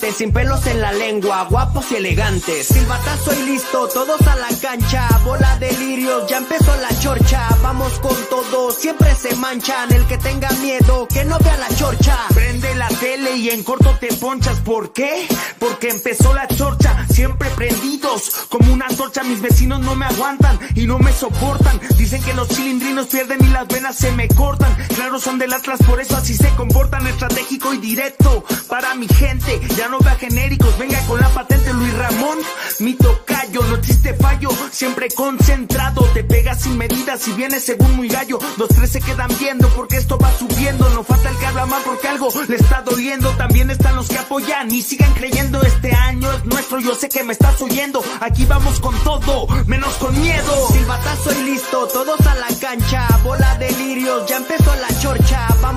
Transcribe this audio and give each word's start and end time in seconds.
sin 0.00 0.32
pelos 0.32 0.66
en 0.66 0.80
la 0.80 0.92
lengua, 0.92 1.46
guapos 1.50 1.92
y 1.92 1.96
elegantes, 1.96 2.68
silbatazo 2.68 3.34
y 3.34 3.50
listo, 3.50 3.88
todos 3.88 4.20
a 4.26 4.36
la 4.36 4.48
cancha, 4.60 5.06
bola 5.24 5.56
de 5.58 5.70
lirios, 5.72 6.28
ya 6.28 6.38
empezó 6.38 6.74
la 6.80 6.98
chorcha, 6.98 7.46
vamos 7.62 7.92
con 8.00 8.16
todo, 8.30 8.70
siempre 8.72 9.14
se 9.14 9.36
manchan, 9.36 9.92
el 9.92 10.04
que 10.06 10.16
tenga 10.18 10.50
miedo, 10.62 11.06
que 11.08 11.24
no 11.24 11.38
vea 11.40 11.58
la 11.58 11.68
chorcha. 11.76 12.16
Prende 12.32 12.74
la 12.74 12.88
tele 12.88 13.36
y 13.36 13.50
en 13.50 13.62
corto 13.62 13.94
te 14.00 14.08
ponchas, 14.14 14.60
¿por 14.60 14.92
qué? 14.92 15.26
Porque 15.58 15.90
empezó 15.90 16.32
la 16.32 16.48
chorcha, 16.48 17.06
siempre 17.10 17.50
prendidos, 17.50 18.46
como 18.48 18.72
una 18.72 18.86
antorcha, 18.86 19.22
mis 19.24 19.42
vecinos 19.42 19.80
no 19.80 19.94
me 19.94 20.06
aguantan 20.06 20.58
y 20.74 20.86
no 20.86 20.98
me 20.98 21.12
soportan, 21.12 21.80
dicen 21.98 22.22
que 22.22 22.32
los 22.32 22.48
cilindrinos 22.48 23.08
pierden 23.08 23.44
y 23.44 23.48
las 23.48 23.68
venas 23.68 23.96
se 23.96 24.10
me 24.12 24.26
cortan, 24.28 24.74
claro 24.94 25.18
son 25.18 25.38
del 25.38 25.52
Atlas, 25.52 25.80
por 25.86 26.00
eso 26.00 26.16
así 26.16 26.34
se 26.34 26.48
comportan, 26.54 27.06
estratégico 27.06 27.74
y 27.74 27.78
directo, 27.78 28.44
para 28.68 28.94
mi 28.94 29.06
gente, 29.06 29.60
no 29.88 29.98
vea 29.98 30.16
genéricos, 30.16 30.76
venga 30.78 31.00
con 31.06 31.20
la 31.20 31.28
patente 31.28 31.72
Luis 31.72 31.94
Ramón, 31.94 32.38
mi 32.80 32.94
tocayo, 32.94 33.62
no 33.64 33.76
existe 33.76 34.14
fallo, 34.14 34.50
siempre 34.70 35.08
concentrado, 35.10 36.02
te 36.14 36.24
pegas 36.24 36.62
sin 36.62 36.76
medidas 36.76 37.26
y 37.28 37.32
vienes 37.32 37.64
según 37.64 37.96
muy 37.96 38.08
gallo, 38.08 38.38
los 38.56 38.68
tres 38.68 38.90
se 38.90 39.00
quedan 39.00 39.30
viendo 39.38 39.68
porque 39.70 39.96
esto 39.96 40.18
va 40.18 40.30
subiendo, 40.38 40.88
no 40.90 41.02
falta 41.02 41.30
el 41.30 41.36
que 41.36 41.46
habla 41.46 41.66
mal 41.66 41.82
porque 41.84 42.08
algo 42.08 42.28
le 42.48 42.56
está 42.56 42.82
doliendo, 42.82 43.30
también 43.30 43.70
están 43.70 43.96
los 43.96 44.08
que 44.08 44.18
apoyan 44.18 44.70
y 44.70 44.82
sigan 44.82 45.12
creyendo, 45.14 45.62
este 45.62 45.92
año 45.92 46.30
es 46.32 46.44
nuestro, 46.44 46.80
yo 46.80 46.94
sé 46.94 47.08
que 47.08 47.24
me 47.24 47.32
estás 47.32 47.60
oyendo, 47.60 48.02
aquí 48.20 48.44
vamos 48.46 48.80
con 48.80 48.94
todo, 49.02 49.46
menos 49.66 49.94
con 49.94 50.18
miedo. 50.20 50.68
Silbatazo 50.72 51.32
y 51.40 51.44
listo, 51.44 51.86
todos 51.88 52.20
a 52.26 52.34
la 52.36 52.48
cancha, 52.60 53.08
bola 53.24 53.56
de 53.58 53.70
lirios, 53.72 54.28
ya 54.28 54.36
empezó 54.36 54.74
la 54.76 55.00
chorcha, 55.00 55.48
vamos 55.60 55.71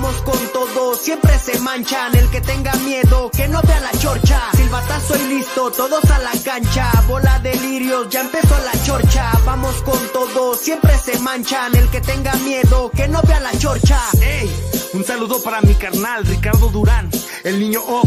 siempre 1.16 1.38
se 1.38 1.58
manchan, 1.60 2.14
el 2.14 2.28
que 2.30 2.40
tenga 2.40 2.72
miedo, 2.74 3.30
que 3.30 3.48
no 3.48 3.62
vea 3.62 3.80
la 3.80 3.92
chorcha. 3.98 4.40
Silbatazo 4.54 5.16
y 5.16 5.28
listo, 5.28 5.70
todos 5.70 6.04
a 6.10 6.18
la 6.18 6.32
cancha, 6.44 6.90
bola 7.08 7.38
de 7.38 7.54
lirios, 7.54 8.08
ya 8.10 8.20
empezó 8.20 8.54
la 8.58 8.84
chorcha, 8.84 9.32
vamos 9.44 9.74
con 9.82 9.98
todo, 10.12 10.54
siempre 10.54 10.92
se 10.98 11.18
manchan, 11.20 11.74
el 11.74 11.88
que 11.88 12.00
tenga 12.00 12.34
miedo, 12.36 12.90
que 12.94 13.08
no 13.08 13.22
vea 13.22 13.40
la 13.40 13.56
chorcha. 13.58 13.98
Ey, 14.20 14.50
un 14.92 15.04
saludo 15.04 15.42
para 15.42 15.60
mi 15.62 15.74
carnal 15.74 16.26
Ricardo 16.26 16.68
Durán, 16.68 17.10
el 17.44 17.60
niño 17.60 17.80
O, 17.86 18.02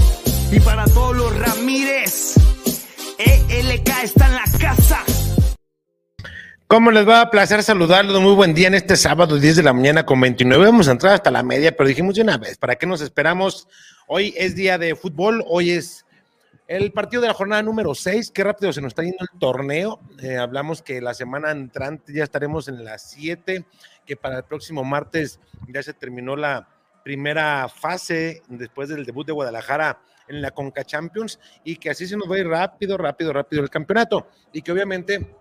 y 0.51 0.59
para 0.59 0.85
todos 0.85 1.15
los 1.15 1.35
Ramírez. 1.37 2.35
ELK 3.17 3.89
está 4.03 4.27
en 4.27 4.35
la 4.35 4.45
casa. 4.59 5.03
¿Cómo 6.71 6.91
les 6.91 7.09
va 7.09 7.21
a 7.21 7.31
placer 7.31 7.63
saludarlos? 7.63 8.21
Muy 8.21 8.35
buen 8.35 8.53
día 8.53 8.67
en 8.67 8.75
este 8.75 8.95
sábado, 8.95 9.39
10 9.39 9.55
de 9.55 9.63
la 9.63 9.73
mañana 9.73 10.05
con 10.05 10.21
29. 10.21 10.65
Vamos 10.65 10.87
a 10.87 10.91
entrar 10.91 11.13
hasta 11.13 11.31
la 11.31 11.41
media, 11.41 11.75
pero 11.75 11.89
dijimos 11.89 12.13
de 12.13 12.21
una 12.21 12.37
vez, 12.37 12.59
¿para 12.59 12.75
qué 12.75 12.85
nos 12.85 13.01
esperamos? 13.01 13.67
Hoy 14.05 14.35
es 14.37 14.53
día 14.53 14.77
de 14.77 14.93
fútbol, 14.93 15.43
hoy 15.47 15.71
es 15.71 16.05
el 16.67 16.91
partido 16.91 17.23
de 17.23 17.29
la 17.29 17.33
jornada 17.33 17.63
número 17.63 17.95
6. 17.95 18.29
Qué 18.29 18.43
rápido 18.43 18.71
se 18.71 18.81
nos 18.81 18.89
está 18.89 19.01
yendo 19.01 19.17
el 19.21 19.39
torneo. 19.39 19.99
Eh, 20.21 20.37
hablamos 20.37 20.83
que 20.83 21.01
la 21.01 21.15
semana 21.15 21.49
entrante 21.49 22.13
ya 22.13 22.23
estaremos 22.23 22.67
en 22.67 22.85
las 22.85 23.01
7, 23.13 23.65
que 24.05 24.15
para 24.15 24.37
el 24.37 24.43
próximo 24.43 24.83
martes 24.83 25.39
ya 25.69 25.81
se 25.81 25.93
terminó 25.93 26.35
la 26.35 26.69
primera 27.03 27.67
fase 27.67 28.43
después 28.47 28.89
del 28.89 29.07
debut 29.07 29.25
de 29.25 29.33
Guadalajara 29.33 30.03
en 30.27 30.39
la 30.39 30.51
Conca 30.51 30.83
Champions 30.83 31.39
y 31.63 31.77
que 31.77 31.89
así 31.89 32.05
se 32.05 32.15
nos 32.15 32.29
va 32.29 32.35
a 32.35 32.39
ir 32.39 32.47
rápido, 32.47 32.95
rápido, 32.95 33.33
rápido 33.33 33.63
el 33.63 33.71
campeonato 33.71 34.27
y 34.53 34.61
que 34.61 34.71
obviamente 34.71 35.38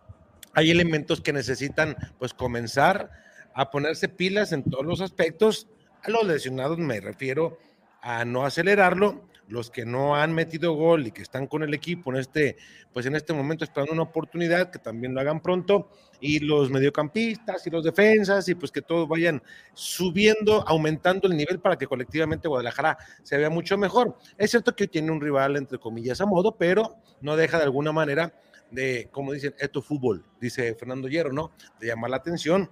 hay 0.54 0.70
elementos 0.70 1.20
que 1.20 1.32
necesitan 1.32 1.96
pues 2.18 2.34
comenzar 2.34 3.10
a 3.54 3.70
ponerse 3.70 4.08
pilas 4.08 4.52
en 4.52 4.62
todos 4.62 4.84
los 4.84 5.00
aspectos. 5.00 5.68
A 6.02 6.10
los 6.10 6.24
lesionados 6.24 6.78
me 6.78 7.00
refiero 7.00 7.58
a 8.00 8.24
no 8.24 8.44
acelerarlo, 8.44 9.28
los 9.48 9.70
que 9.70 9.84
no 9.84 10.14
han 10.14 10.32
metido 10.32 10.74
gol 10.74 11.06
y 11.06 11.10
que 11.10 11.22
están 11.22 11.46
con 11.46 11.62
el 11.62 11.74
equipo 11.74 12.10
en 12.10 12.18
este, 12.18 12.56
pues 12.92 13.06
en 13.06 13.16
este 13.16 13.32
momento 13.32 13.64
esperando 13.64 13.92
una 13.92 14.02
oportunidad, 14.02 14.70
que 14.70 14.78
también 14.78 15.14
lo 15.14 15.20
hagan 15.20 15.40
pronto, 15.40 15.90
y 16.20 16.40
los 16.40 16.70
mediocampistas 16.70 17.66
y 17.66 17.70
los 17.70 17.84
defensas, 17.84 18.48
y 18.48 18.54
pues 18.54 18.70
que 18.70 18.82
todos 18.82 19.08
vayan 19.08 19.42
subiendo, 19.72 20.66
aumentando 20.68 21.28
el 21.28 21.36
nivel 21.36 21.60
para 21.60 21.76
que 21.76 21.86
colectivamente 21.86 22.48
Guadalajara 22.48 22.98
se 23.22 23.38
vea 23.38 23.50
mucho 23.50 23.78
mejor. 23.78 24.16
Es 24.36 24.50
cierto 24.50 24.76
que 24.76 24.86
tiene 24.86 25.10
un 25.10 25.20
rival, 25.20 25.56
entre 25.56 25.78
comillas, 25.78 26.20
a 26.20 26.26
modo, 26.26 26.56
pero 26.56 26.96
no 27.20 27.36
deja 27.36 27.56
de 27.56 27.64
alguna 27.64 27.92
manera 27.92 28.34
de, 28.70 29.08
como 29.10 29.32
dicen, 29.32 29.54
esto 29.58 29.82
fútbol, 29.82 30.24
dice 30.40 30.74
Fernando 30.74 31.08
Hierro, 31.08 31.32
¿no? 31.32 31.52
De 31.80 31.86
llamar 31.86 32.10
la 32.10 32.16
atención 32.16 32.68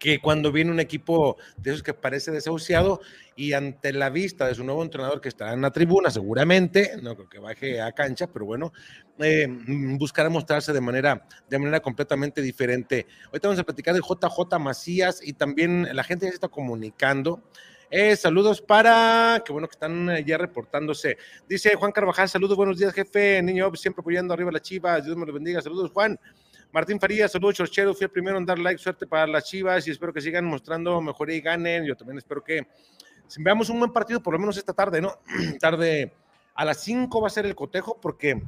que 0.00 0.18
cuando 0.18 0.50
viene 0.50 0.70
un 0.70 0.80
equipo 0.80 1.36
de 1.58 1.70
esos 1.70 1.82
que 1.82 1.92
parece 1.92 2.30
desahuciado 2.30 3.02
y 3.36 3.52
ante 3.52 3.92
la 3.92 4.08
vista 4.08 4.46
de 4.46 4.54
su 4.54 4.64
nuevo 4.64 4.82
entrenador 4.82 5.20
que 5.20 5.28
estará 5.28 5.52
en 5.52 5.60
la 5.60 5.70
tribuna 5.70 6.10
seguramente, 6.10 6.92
no 7.02 7.14
creo 7.14 7.28
que 7.28 7.38
baje 7.38 7.82
a 7.82 7.92
cancha, 7.92 8.26
pero 8.26 8.46
bueno, 8.46 8.72
eh, 9.18 9.46
buscará 9.98 10.30
mostrarse 10.30 10.72
de 10.72 10.80
manera, 10.80 11.26
de 11.50 11.58
manera 11.58 11.80
completamente 11.80 12.40
diferente. 12.40 13.06
Ahorita 13.26 13.48
vamos 13.48 13.60
a 13.60 13.64
platicar 13.64 13.94
de 13.94 14.00
JJ 14.00 14.58
Macías 14.58 15.20
y 15.22 15.34
también 15.34 15.86
la 15.94 16.02
gente 16.02 16.24
ya 16.24 16.30
se 16.30 16.36
está 16.36 16.48
comunicando. 16.48 17.42
Eh, 17.92 18.14
saludos 18.14 18.62
para, 18.62 19.42
qué 19.44 19.50
bueno 19.50 19.66
que 19.66 19.72
están 19.72 20.08
eh, 20.10 20.24
ya 20.24 20.38
reportándose. 20.38 21.18
Dice 21.48 21.74
Juan 21.74 21.90
Carvajal, 21.90 22.28
saludos, 22.28 22.56
buenos 22.56 22.78
días, 22.78 22.94
jefe. 22.94 23.42
Niño, 23.42 23.74
siempre 23.74 24.00
apoyando 24.00 24.32
arriba 24.32 24.52
las 24.52 24.62
chivas. 24.62 25.04
Dios 25.04 25.16
me 25.16 25.26
lo 25.26 25.32
bendiga. 25.32 25.60
Saludos, 25.60 25.90
Juan. 25.90 26.16
Martín 26.70 27.00
Farías, 27.00 27.32
saludos, 27.32 27.56
Chorchero. 27.56 27.92
Fui 27.92 28.04
el 28.04 28.10
primero 28.10 28.38
en 28.38 28.46
dar 28.46 28.60
like, 28.60 28.80
suerte 28.80 29.08
para 29.08 29.26
las 29.26 29.42
chivas 29.42 29.88
y 29.88 29.90
espero 29.90 30.12
que 30.12 30.20
sigan 30.20 30.44
mostrando 30.44 31.00
mejoría 31.00 31.34
y 31.34 31.40
ganen. 31.40 31.84
Yo 31.84 31.96
también 31.96 32.18
espero 32.18 32.44
que 32.44 32.64
veamos 33.38 33.68
un 33.70 33.80
buen 33.80 33.92
partido, 33.92 34.22
por 34.22 34.34
lo 34.34 34.38
menos 34.38 34.56
esta 34.56 34.72
tarde, 34.72 35.00
¿no? 35.00 35.18
tarde 35.58 36.12
a 36.54 36.64
las 36.64 36.80
5 36.84 37.20
va 37.20 37.26
a 37.26 37.30
ser 37.30 37.44
el 37.44 37.56
cotejo 37.56 37.98
porque 38.00 38.40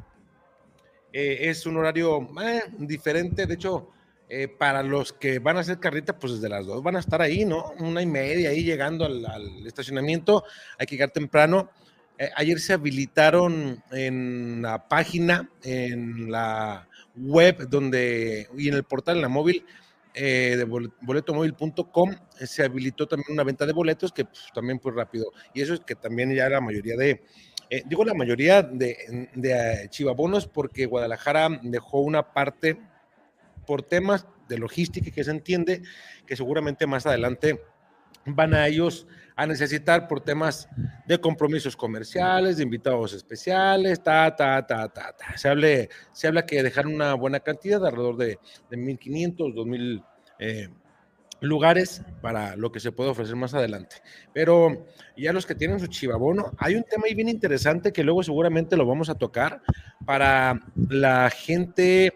eh, 1.12 1.38
es 1.40 1.66
un 1.66 1.78
horario 1.78 2.28
eh, 2.40 2.62
diferente. 2.78 3.44
De 3.46 3.54
hecho, 3.54 3.90
eh, 4.32 4.48
para 4.48 4.82
los 4.82 5.12
que 5.12 5.38
van 5.38 5.56
a 5.56 5.60
hacer 5.60 5.78
carrita, 5.78 6.18
pues 6.18 6.34
desde 6.34 6.48
las 6.48 6.66
2 6.66 6.82
van 6.82 6.96
a 6.96 7.00
estar 7.00 7.20
ahí, 7.20 7.44
¿no? 7.44 7.72
Una 7.78 8.02
y 8.02 8.06
media 8.06 8.50
ahí 8.50 8.64
llegando 8.64 9.04
al, 9.04 9.24
al 9.26 9.66
estacionamiento. 9.66 10.44
Hay 10.78 10.86
que 10.86 10.96
llegar 10.96 11.10
temprano. 11.10 11.70
ayer 12.36 12.58
se 12.60 12.72
habilitaron 12.72 13.82
en 13.90 14.62
la 14.62 14.88
página, 14.88 15.50
en 15.62 16.30
la 16.30 16.88
web 17.16 17.68
donde 17.68 18.48
y 18.56 18.68
en 18.68 18.74
el 18.74 18.84
portal, 18.84 19.16
en 19.16 19.22
la 19.22 19.28
móvil 19.28 19.64
eh, 20.14 20.56
de 20.58 20.64
boletomóvil.com 20.64 22.14
se 22.38 22.64
habilitó 22.64 23.08
también 23.08 23.32
una 23.32 23.44
venta 23.44 23.64
de 23.64 23.72
boletos 23.72 24.12
que 24.12 24.26
pues, 24.26 24.44
también 24.54 24.78
fue 24.78 24.92
rápido. 24.92 25.32
Y 25.54 25.62
eso 25.62 25.72
es 25.72 25.80
que 25.80 25.94
también 25.94 26.34
ya 26.34 26.48
la 26.50 26.60
mayoría 26.60 26.96
de, 26.96 27.24
eh, 27.70 27.82
digo 27.86 28.04
la 28.04 28.12
mayoría 28.12 28.62
de, 28.62 29.30
de 29.34 29.50
eh, 29.52 29.88
chivabonos 29.88 30.46
porque 30.46 30.84
Guadalajara 30.84 31.48
dejó 31.62 32.00
una 32.00 32.34
parte 32.34 32.78
por 33.66 33.82
temas 33.82 34.26
de 34.48 34.58
logística 34.58 35.10
que 35.10 35.24
se 35.24 35.30
entiende 35.30 35.82
que 36.26 36.36
seguramente 36.36 36.86
más 36.86 37.06
adelante 37.06 37.60
van 38.26 38.54
a 38.54 38.66
ellos 38.66 39.06
a 39.34 39.46
necesitar 39.46 40.08
por 40.08 40.20
temas 40.20 40.68
de 41.06 41.18
compromisos 41.20 41.76
comerciales, 41.76 42.58
de 42.58 42.62
invitados 42.62 43.12
especiales, 43.14 44.02
ta, 44.02 44.34
ta, 44.36 44.64
ta, 44.66 44.88
ta, 44.88 45.12
ta. 45.16 45.36
Se, 45.36 45.48
hable, 45.48 45.88
se 46.12 46.28
habla 46.28 46.44
que 46.44 46.62
dejaron 46.62 46.94
una 46.94 47.14
buena 47.14 47.40
cantidad, 47.40 47.80
de 47.80 47.88
alrededor 47.88 48.16
de, 48.16 48.38
de 48.70 48.76
1.500, 48.76 49.54
2.000 49.54 50.04
eh, 50.38 50.68
lugares 51.40 52.02
para 52.20 52.56
lo 52.56 52.70
que 52.70 52.80
se 52.80 52.92
puede 52.92 53.10
ofrecer 53.10 53.36
más 53.36 53.54
adelante. 53.54 53.96
Pero 54.32 54.86
ya 55.16 55.32
los 55.32 55.46
que 55.46 55.54
tienen 55.54 55.80
su 55.80 55.86
chivabono, 55.86 56.52
hay 56.58 56.76
un 56.76 56.84
tema 56.84 57.04
ahí 57.06 57.14
bien 57.14 57.28
interesante 57.28 57.92
que 57.92 58.04
luego 58.04 58.22
seguramente 58.22 58.76
lo 58.76 58.86
vamos 58.86 59.08
a 59.08 59.14
tocar 59.16 59.62
para 60.04 60.60
la 60.88 61.30
gente 61.30 62.12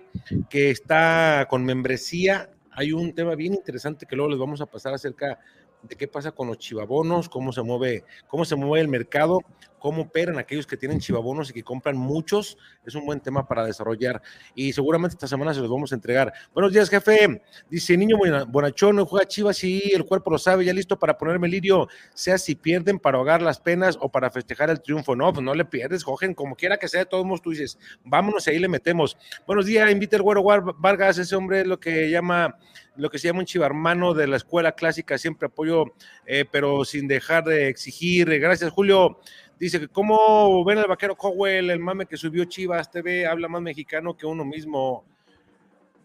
que 0.49 0.71
está 0.71 1.47
con 1.49 1.65
membresía 1.65 2.51
hay 2.77 2.93
un 2.93 3.15
tema 3.15 3.35
bien 3.35 3.55
interesante 3.55 4.07
que 4.07 4.17
luego 4.17 4.31
les 4.31 4.39
vamos 4.39 4.61
a 4.61 4.67
pasar 4.67 4.93
acerca 4.93 5.39
de 5.83 5.97
qué 5.97 6.09
pasa 6.09 6.33
con 6.33 6.49
los 6.49 6.59
chivabonos, 6.59 7.29
cómo 7.29 7.53
se 7.53 7.63
mueve, 7.63 8.05
cómo 8.27 8.45
se 8.45 8.55
mueve 8.55 8.83
el 8.83 8.89
mercado, 8.89 9.41
cómo 9.79 10.03
operan 10.03 10.39
aquellos 10.39 10.67
que 10.67 10.77
tienen 10.77 11.01
chivabonos 11.01 11.51
y 11.51 11.53
que 11.53 11.63
compran 11.63 11.97
muchos. 11.97 12.59
Es 12.85 12.95
un 12.95 13.05
buen 13.05 13.21
tema 13.21 13.47
para 13.47 13.65
desarrollar 13.65 14.23
y 14.55 14.73
seguramente 14.73 15.15
esta 15.15 15.27
semana 15.27 15.55
se 15.55 15.61
los 15.61 15.71
vamos 15.71 15.93
a 15.93 15.95
entregar. 15.95 16.33
Buenos 16.53 16.73
días, 16.73 16.89
jefe. 16.89 17.43
Dice 17.71 17.97
Niño 17.97 18.17
Bonachón, 18.49 19.05
juega 19.05 19.27
Chivas 19.27 19.63
y 19.65 19.93
el 19.93 20.05
cuerpo 20.05 20.31
lo 20.31 20.39
sabe, 20.39 20.65
ya 20.65 20.73
listo 20.73 20.99
para 20.99 21.17
ponerme 21.17 21.49
lirio, 21.49 21.89
sea 22.15 22.39
si 22.39 22.55
pierden 22.55 22.99
para 22.99 23.19
ahogar 23.19 23.43
las 23.43 23.61
penas 23.61 23.99
o 24.01 24.11
para 24.11 24.31
festejar 24.31 24.71
el 24.71 24.81
triunfo. 24.81 25.17
No, 25.17 25.33
pues 25.33 25.45
no 25.45 25.55
le 25.55 25.65
pierdes, 25.65 26.05
cogen 26.05 26.35
como 26.35 26.57
quiera 26.57 26.77
que 26.77 26.89
sea, 26.89 27.01
de 27.01 27.07
todos 27.07 27.25
modos 27.25 27.43
tú 27.43 27.51
dices, 27.51 27.79
vámonos 28.05 28.47
y 28.47 28.51
ahí 28.51 28.59
le 28.59 28.69
metemos. 28.69 29.17
Buenos 29.47 29.67
días, 29.67 29.91
invita 29.91 30.17
el 30.17 30.23
güero 30.23 30.43
Vargas, 30.43 31.19
ese 31.19 31.37
hombre 31.37 31.61
es 31.61 31.67
lo 31.67 31.79
que 31.79 32.11
llama 32.11 32.57
lo 32.97 33.11
que 33.11 33.19
se 33.19 33.29
llama 33.29 33.41
un 33.41 33.47
chivarmano 33.47 34.15
de 34.15 34.27
la 34.27 34.37
escuela 34.37 34.73
clásica, 34.73 35.19
siempre 35.19 35.47
apoyo, 35.47 35.85
eh, 36.27 36.45
pero 36.51 36.85
sin 36.85 37.07
dejar 37.07 37.45
de 37.45 37.69
exigir. 37.69 38.29
Gracias, 38.41 38.71
Julio. 38.71 39.21
Dice 39.59 39.81
que 39.81 39.89
cómo 39.89 40.63
ven 40.65 40.79
al 40.79 40.87
vaquero 40.87 41.17
Cowell, 41.17 41.71
el 41.71 41.79
mame 41.79 42.05
que 42.05 42.19
subió 42.19 42.45
Chivas 42.45 42.91
TV, 42.91 43.27
habla 43.27 43.49
más 43.49 43.63
mexicano 43.63 44.15
que 44.15 44.27
uno 44.27 44.45
mismo. 44.45 45.05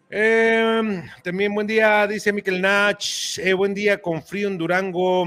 Em, 0.08 1.02
también 1.22 1.54
buen 1.54 1.66
día, 1.66 2.06
dice 2.06 2.32
Miquel 2.32 2.60
Nach. 2.62 3.04
Eh, 3.38 3.52
buen 3.52 3.74
día 3.74 4.00
con 4.00 4.22
frío 4.22 4.48
en 4.48 4.56
Durango. 4.56 5.26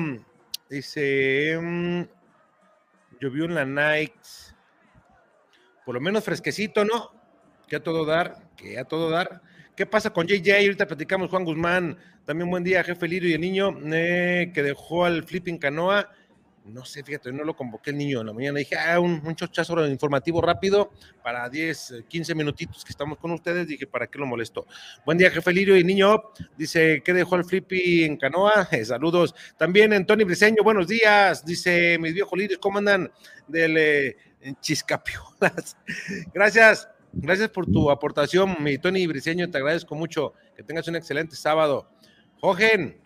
Dice, 0.67 1.51
em, 1.51 2.07
llovió 3.19 3.45
en 3.45 3.55
la 3.55 3.65
night. 3.65 4.13
Por 5.85 5.93
lo 5.93 6.01
menos 6.01 6.23
fresquecito, 6.23 6.83
¿no? 6.83 7.11
Que 7.67 7.75
a 7.75 7.83
todo 7.83 8.05
dar, 8.05 8.49
que 8.55 8.79
a 8.79 8.85
todo 8.85 9.11
dar. 9.11 9.41
¿Qué 9.75 9.85
pasa 9.85 10.09
con 10.09 10.25
JJ? 10.25 10.51
Ahorita 10.51 10.87
platicamos 10.87 11.29
Juan 11.29 11.45
Guzmán. 11.45 11.97
También 12.25 12.49
buen 12.49 12.63
día, 12.63 12.83
jefe 12.83 13.07
Lirio 13.07 13.29
y 13.29 13.33
el 13.33 13.41
niño 13.41 13.77
eh, 13.91 14.51
que 14.51 14.63
dejó 14.63 15.05
al 15.05 15.23
flipping 15.23 15.59
canoa. 15.59 16.09
No 16.65 16.83
sé, 16.83 17.03
fíjate, 17.03 17.31
no 17.31 17.43
lo 17.43 17.55
convoqué 17.55 17.91
el 17.91 17.97
niño 17.97 18.21
en 18.21 18.27
la 18.27 18.33
mañana. 18.33 18.57
Dije, 18.57 18.75
ah, 18.75 18.99
un, 18.99 19.21
un 19.23 19.35
chochazo 19.35 19.87
informativo 19.87 20.41
rápido 20.41 20.91
para 21.23 21.47
10, 21.47 22.05
15 22.07 22.33
minutitos 22.33 22.83
que 22.83 22.89
estamos 22.89 23.19
con 23.19 23.31
ustedes. 23.31 23.67
Dije, 23.67 23.85
¿para 23.85 24.07
qué 24.07 24.17
lo 24.17 24.25
molesto? 24.25 24.65
Buen 25.05 25.17
día, 25.17 25.29
jefe 25.29 25.53
Lirio 25.53 25.77
y 25.77 25.83
niño. 25.83 26.23
Dice, 26.57 27.03
¿qué 27.05 27.13
dejó 27.13 27.35
el 27.35 27.45
flipping 27.45 28.05
en 28.05 28.17
canoa? 28.17 28.67
saludos. 28.85 29.35
También 29.57 29.93
Antonio 29.93 30.25
Briseño, 30.25 30.63
buenos 30.63 30.87
días. 30.87 31.45
Dice, 31.45 31.99
mis 31.99 32.13
viejos 32.13 32.37
lirios, 32.37 32.59
¿cómo 32.59 32.79
andan? 32.79 33.11
Del 33.47 33.77
eh, 33.77 34.17
Chiscapiolas. 34.59 35.77
Gracias. 36.33 36.89
Gracias 37.17 37.47
por 37.49 37.65
tu 37.65 37.89
aportación, 37.89 38.57
mi 38.59 38.77
Tony 38.77 39.07
Briseño, 39.07 39.49
te 39.49 39.57
agradezco 39.57 39.95
mucho. 39.95 40.33
Que 40.53 40.63
tengas 40.63 40.85
un 40.89 40.97
excelente 40.97 41.37
sábado. 41.37 41.89
Jojen, 42.41 42.99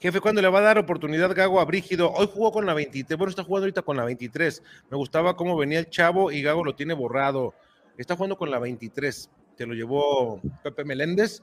jefe, 0.00 0.20
¿cuándo 0.20 0.42
le 0.42 0.48
va 0.48 0.58
a 0.58 0.62
dar 0.62 0.78
oportunidad 0.78 1.34
Gago 1.34 1.60
a 1.60 1.64
Brígido? 1.64 2.10
Hoy 2.12 2.28
jugó 2.32 2.52
con 2.52 2.66
la 2.66 2.74
23, 2.74 3.18
bueno, 3.18 3.30
está 3.30 3.44
jugando 3.44 3.64
ahorita 3.64 3.82
con 3.82 3.96
la 3.96 4.04
23. 4.04 4.62
Me 4.90 4.96
gustaba 4.96 5.36
cómo 5.36 5.56
venía 5.56 5.78
el 5.78 5.90
chavo 5.90 6.30
y 6.30 6.42
Gago 6.42 6.64
lo 6.64 6.74
tiene 6.74 6.94
borrado. 6.94 7.54
Está 7.96 8.16
jugando 8.16 8.36
con 8.36 8.50
la 8.50 8.58
23. 8.58 9.30
Te 9.56 9.66
lo 9.66 9.74
llevó 9.74 10.40
Pepe 10.62 10.84
Meléndez, 10.84 11.42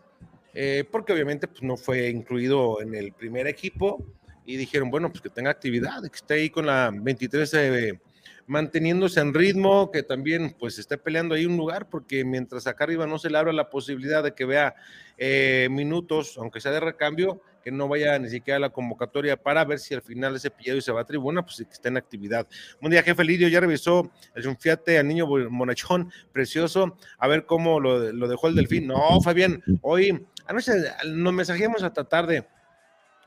eh, 0.53 0.83
porque 0.91 1.13
obviamente 1.13 1.47
pues, 1.47 1.63
no 1.63 1.77
fue 1.77 2.09
incluido 2.09 2.81
en 2.81 2.93
el 2.95 3.13
primer 3.13 3.47
equipo. 3.47 4.05
Y 4.45 4.57
dijeron, 4.57 4.89
bueno, 4.89 5.09
pues 5.09 5.21
que 5.21 5.29
tenga 5.29 5.51
actividad, 5.51 6.01
que 6.01 6.15
esté 6.15 6.33
ahí 6.33 6.49
con 6.49 6.65
la 6.65 6.91
23. 6.93 7.53
Eh, 7.53 7.99
manteniéndose 8.47 9.19
en 9.21 9.33
ritmo, 9.33 9.91
que 9.91 10.03
también 10.03 10.55
pues 10.59 10.77
esté 10.77 10.97
peleando 10.97 11.35
ahí 11.35 11.45
un 11.45 11.55
lugar, 11.55 11.87
porque 11.89 12.25
mientras 12.25 12.67
acá 12.67 12.83
arriba 12.83 13.07
no 13.07 13.17
se 13.17 13.29
le 13.29 13.37
abra 13.37 13.53
la 13.53 13.69
posibilidad 13.69 14.23
de 14.23 14.33
que 14.33 14.43
vea 14.43 14.75
eh, 15.17 15.69
minutos, 15.71 16.37
aunque 16.37 16.59
sea 16.59 16.71
de 16.71 16.81
recambio, 16.81 17.41
que 17.63 17.71
no 17.71 17.87
vaya 17.87 18.17
ni 18.19 18.29
siquiera 18.29 18.57
a 18.57 18.59
la 18.59 18.69
convocatoria 18.69 19.37
para 19.37 19.63
ver 19.65 19.79
si 19.79 19.93
al 19.93 20.01
final 20.01 20.35
ese 20.35 20.51
pillado 20.51 20.81
se 20.81 20.91
va 20.91 21.01
a 21.01 21.05
tribuna, 21.05 21.43
pues 21.43 21.57
que 21.57 21.73
esté 21.73 21.89
en 21.89 21.97
actividad. 21.97 22.47
Un 22.81 22.91
día, 22.91 23.03
jefe 23.03 23.23
Lidio, 23.23 23.47
ya 23.47 23.59
revisó 23.59 24.11
el 24.35 24.57
Fiate 24.57 24.97
al 24.97 25.07
niño 25.07 25.27
monachón, 25.49 26.11
precioso, 26.31 26.97
a 27.17 27.27
ver 27.27 27.45
cómo 27.45 27.79
lo, 27.79 28.11
lo 28.11 28.27
dejó 28.27 28.47
el 28.47 28.55
delfín. 28.55 28.87
No, 28.87 29.21
Fabián, 29.21 29.63
hoy, 29.81 30.25
anoche 30.45 30.73
nos 31.07 31.33
mensajeamos 31.33 31.83
hasta 31.83 32.03
tarde, 32.03 32.47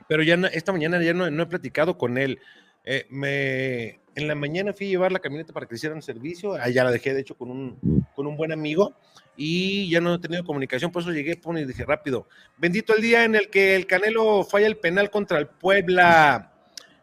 pero 0.09 0.23
ya 0.23 0.35
esta 0.53 0.73
mañana 0.73 1.03
ya 1.03 1.15
no, 1.15 1.31
no 1.31 1.43
he 1.43 1.47
platicado 1.47 1.97
con 1.97 2.19
él. 2.19 2.39
Eh, 2.85 3.07
me, 3.09 4.01
en 4.15 4.29
la 4.29 4.35
mañana 4.35 4.73
fui 4.73 4.87
a 4.89 4.91
llevar 4.91 5.13
la 5.13 5.19
camioneta 5.19 5.53
para 5.53 5.67
que 5.67 5.75
hicieran 5.75 6.03
servicio, 6.03 6.55
allá 6.55 6.85
la 6.85 6.91
dejé 6.91 7.15
de 7.15 7.21
hecho 7.21 7.37
con 7.37 7.51
un, 7.51 8.07
con 8.15 8.27
un 8.27 8.37
buen 8.37 8.53
amigo 8.53 8.95
y 9.37 9.91
ya 9.91 10.01
no 10.01 10.15
he 10.15 10.19
tenido 10.19 10.45
comunicación, 10.45 10.91
por 10.91 11.03
eso 11.03 11.13
llegué 11.13 11.41
y 11.45 11.65
dije 11.65 11.85
rápido, 11.85 12.29
bendito 12.57 12.95
el 12.95 13.03
día 13.03 13.25
en 13.25 13.35
el 13.35 13.51
que 13.51 13.77
el 13.77 13.87
Canelo 13.87 14.45
falla 14.45 14.67
el 14.67 14.77
penal 14.77 15.11
contra 15.11 15.39
el 15.39 15.47
Puebla. 15.47 16.51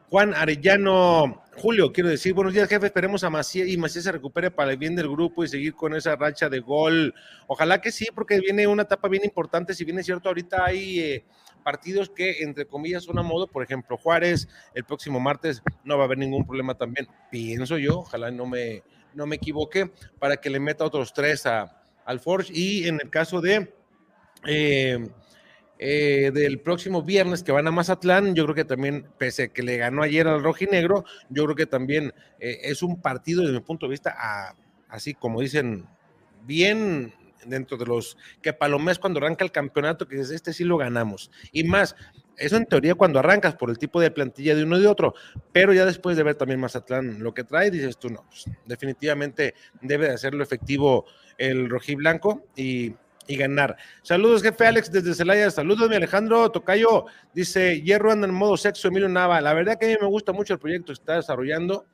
Juan 0.10 0.34
Arellano, 0.34 1.42
Julio, 1.56 1.94
quiero 1.94 2.10
decir, 2.10 2.34
buenos 2.34 2.54
días, 2.54 2.68
jefe. 2.68 2.88
Esperemos 2.88 3.24
a 3.24 3.30
Macías 3.30 3.70
y 3.70 3.78
Macías 3.78 4.04
se 4.04 4.12
recupere 4.12 4.52
para 4.52 4.72
el 4.72 4.78
bien 4.78 4.94
del 4.94 5.10
grupo 5.10 5.42
y 5.42 5.48
seguir 5.48 5.74
con 5.74 5.96
esa 5.96 6.18
racha 6.18 6.50
de 6.50 6.60
gol. 6.60 7.14
Ojalá 7.48 7.80
que 7.80 7.94
sí, 7.94 8.08
porque 8.14 8.42
viene 8.42 8.68
una 8.68 8.84
etapa 8.84 9.08
bien 9.08 9.24
importante. 9.24 9.74
Si 9.74 9.86
bien 9.86 10.00
es 10.00 10.06
cierto, 10.06 10.28
ahorita 10.28 10.66
hay 10.66 11.00
eh, 11.00 11.26
partidos 11.64 12.10
que, 12.10 12.44
entre 12.44 12.66
comillas, 12.66 13.06
son 13.06 13.20
a 13.20 13.22
modo. 13.22 13.48
Por 13.48 13.64
ejemplo, 13.64 13.96
Juárez, 13.96 14.50
el 14.74 14.84
próximo 14.84 15.22
martes 15.22 15.62
no 15.86 15.96
va 15.96 16.04
a 16.04 16.06
haber 16.08 16.18
ningún 16.18 16.46
problema 16.46 16.76
también. 16.76 17.08
Pienso 17.30 17.78
yo, 17.78 18.00
ojalá 18.00 18.32
no 18.32 18.46
me, 18.46 18.84
no 19.14 19.26
me 19.26 19.38
equivoque, 19.38 19.92
para 20.20 20.38
que 20.38 20.50
le 20.50 20.60
meta 20.60 20.84
otros 20.84 21.14
tres 21.14 21.46
a, 21.46 21.81
al 22.12 22.20
Forge. 22.20 22.52
Y 22.54 22.88
en 22.88 23.00
el 23.02 23.10
caso 23.10 23.42
de. 23.42 23.74
Eh, 24.46 25.10
eh, 25.84 26.30
del 26.32 26.60
próximo 26.60 27.02
viernes 27.02 27.42
que 27.42 27.52
van 27.52 27.68
a 27.68 27.72
Mazatlán, 27.72 28.36
yo 28.36 28.44
creo 28.44 28.54
que 28.54 28.66
también, 28.66 29.08
pese 29.18 29.44
a 29.44 29.48
que 29.48 29.64
le 29.64 29.78
ganó 29.78 30.04
ayer 30.04 30.28
al 30.28 30.44
rojinegro, 30.44 31.06
yo 31.30 31.44
creo 31.46 31.56
que 31.56 31.66
también 31.66 32.14
eh, 32.40 32.60
es 32.66 32.84
un 32.84 33.02
partido 33.02 33.42
desde 33.42 33.56
mi 33.56 33.62
punto 33.62 33.88
de 33.88 33.90
vista, 33.90 34.56
así 34.90 35.16
como 35.16 35.42
dicen, 35.42 35.88
bien 36.44 37.16
dentro 37.46 37.78
de 37.78 37.88
los 37.88 38.16
que 38.44 38.54
Palomés 38.54 39.00
cuando 39.00 39.20
arranca 39.20 39.44
el 39.44 39.52
campeonato, 39.52 40.08
que 40.08 40.18
dices, 40.18 40.30
este 40.30 40.54
sí 40.54 40.64
lo 40.64 40.78
ganamos. 40.78 41.32
Y 41.52 41.64
más, 41.64 41.96
eso 42.38 42.58
en 42.58 42.66
teoría 42.66 42.96
cuando 42.96 43.20
arrancas 43.20 43.56
por 43.56 43.70
el 43.70 43.78
tipo 43.78 44.00
de 44.00 44.12
plantilla 44.12 44.56
de 44.56 44.64
uno 44.64 44.78
y 44.78 44.82
de 44.82 44.88
otro, 44.88 45.14
pero 45.52 45.74
ya 45.74 45.86
después 45.86 46.18
de 46.18 46.24
ver 46.24 46.36
también 46.36 46.60
Mazatlán 46.60 47.22
lo 47.22 47.34
que 47.34 47.44
trae, 47.44 47.72
dices 47.72 47.98
tú, 47.98 48.10
no, 48.10 48.26
pues, 48.28 48.46
definitivamente 48.66 49.54
debe 49.82 50.08
de 50.08 50.14
hacerlo 50.14 50.44
efectivo 50.44 51.06
el 51.38 51.70
rojiblanco 51.70 52.46
y 52.56 52.94
y 53.28 53.38
ganar. 53.38 53.78
Saludos, 54.02 54.44
jefe 54.44 54.68
Alex 54.68 54.92
desde 54.92 55.14
Celaya. 55.14 55.50
Saludos, 55.52 55.90
mi 55.90 55.96
Alejandro 55.96 56.50
Tocayo. 56.52 57.06
Dice, 57.34 57.82
Hierro 57.82 58.12
anda 58.12 58.28
en 58.28 58.34
modo 58.34 58.58
sexo, 58.58 58.88
Emilio 58.88 59.10
Nava. 59.10 59.42
La 59.42 59.54
verdad 59.54 59.78
que 59.80 59.86
a 59.86 59.90
mí 59.90 59.98
me 60.02 60.08
gusta 60.08 60.34
mucho 60.34 60.54
el 60.54 60.60
proyecto 60.60 60.88
que 60.88 60.94
está 60.94 61.16
desarrollando. 61.16 61.86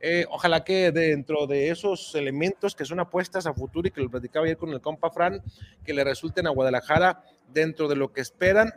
Eh, 0.00 0.26
ojalá 0.30 0.62
que 0.62 0.92
dentro 0.92 1.46
de 1.46 1.70
esos 1.70 2.14
elementos 2.14 2.76
que 2.76 2.84
son 2.84 3.00
apuestas 3.00 3.46
a 3.46 3.52
futuro 3.52 3.88
y 3.88 3.90
que 3.90 4.00
lo 4.00 4.08
platicaba 4.08 4.46
ayer 4.46 4.56
con 4.56 4.70
el 4.70 4.80
compa 4.80 5.10
Fran, 5.10 5.42
que 5.84 5.92
le 5.92 6.04
resulten 6.04 6.46
a 6.46 6.50
Guadalajara 6.50 7.24
dentro 7.52 7.88
de 7.88 7.96
lo 7.96 8.12
que 8.12 8.20
esperan, 8.20 8.72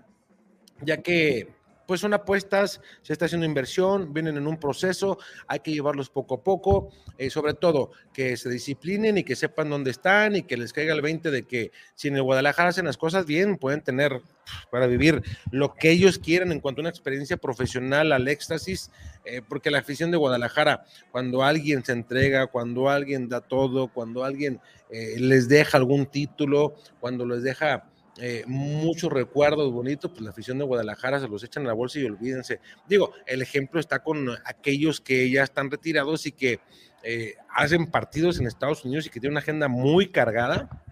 ya 0.81 0.97
que 0.97 1.61
pues 1.91 2.00
son 2.00 2.13
apuestas, 2.13 2.79
se 3.01 3.11
está 3.11 3.25
haciendo 3.25 3.45
inversión, 3.45 4.13
vienen 4.13 4.38
en 4.38 4.47
un 4.47 4.57
proceso, 4.57 5.17
hay 5.45 5.59
que 5.59 5.73
llevarlos 5.73 6.09
poco 6.09 6.35
a 6.35 6.41
poco, 6.41 6.89
eh, 7.17 7.29
sobre 7.29 7.53
todo 7.53 7.91
que 8.13 8.38
se 8.38 8.50
disciplinen 8.50 9.17
y 9.17 9.25
que 9.25 9.35
sepan 9.35 9.69
dónde 9.69 9.91
están 9.91 10.38
y 10.38 10.43
que 10.43 10.55
les 10.55 10.71
caiga 10.71 10.93
el 10.93 11.01
20 11.01 11.31
de 11.31 11.43
que 11.43 11.73
si 11.95 12.07
en 12.07 12.15
el 12.15 12.23
Guadalajara 12.23 12.69
hacen 12.69 12.85
las 12.85 12.95
cosas 12.95 13.25
bien, 13.25 13.57
pueden 13.57 13.81
tener 13.81 14.21
para 14.69 14.88
vivir 14.88 15.21
lo 15.51 15.75
que 15.75 15.91
ellos 15.91 16.17
quieran 16.17 16.53
en 16.53 16.61
cuanto 16.61 16.79
a 16.79 16.83
una 16.83 16.89
experiencia 16.89 17.35
profesional 17.35 18.13
al 18.13 18.27
éxtasis, 18.29 18.89
eh, 19.25 19.41
porque 19.45 19.69
la 19.69 19.79
afición 19.79 20.11
de 20.11 20.17
Guadalajara, 20.17 20.85
cuando 21.11 21.43
alguien 21.43 21.83
se 21.83 21.91
entrega, 21.91 22.47
cuando 22.47 22.89
alguien 22.89 23.27
da 23.27 23.41
todo, 23.41 23.89
cuando 23.89 24.23
alguien 24.23 24.61
eh, 24.89 25.15
les 25.19 25.50
deja 25.50 25.77
algún 25.77 26.05
título, 26.05 26.75
cuando 27.01 27.25
les 27.25 27.43
deja 27.43 27.90
eh, 28.17 28.43
muchos 28.45 29.11
recuerdos 29.11 29.71
bonitos, 29.71 30.11
pues 30.11 30.21
la 30.21 30.31
afición 30.31 30.57
de 30.57 30.65
Guadalajara 30.65 31.19
se 31.19 31.29
los 31.29 31.43
echan 31.43 31.63
a 31.63 31.67
la 31.67 31.73
bolsa 31.73 31.99
y 31.99 32.05
olvídense. 32.05 32.59
Digo, 32.87 33.13
el 33.25 33.41
ejemplo 33.41 33.79
está 33.79 34.03
con 34.03 34.29
aquellos 34.45 34.99
que 34.99 35.29
ya 35.29 35.43
están 35.43 35.71
retirados 35.71 36.25
y 36.25 36.33
que 36.33 36.59
eh, 37.03 37.35
hacen 37.55 37.89
partidos 37.89 38.39
en 38.39 38.47
Estados 38.47 38.83
Unidos 38.83 39.05
y 39.05 39.09
que 39.09 39.19
tienen 39.19 39.33
una 39.33 39.39
agenda 39.39 39.69
muy 39.69 40.11
cargada 40.11 40.83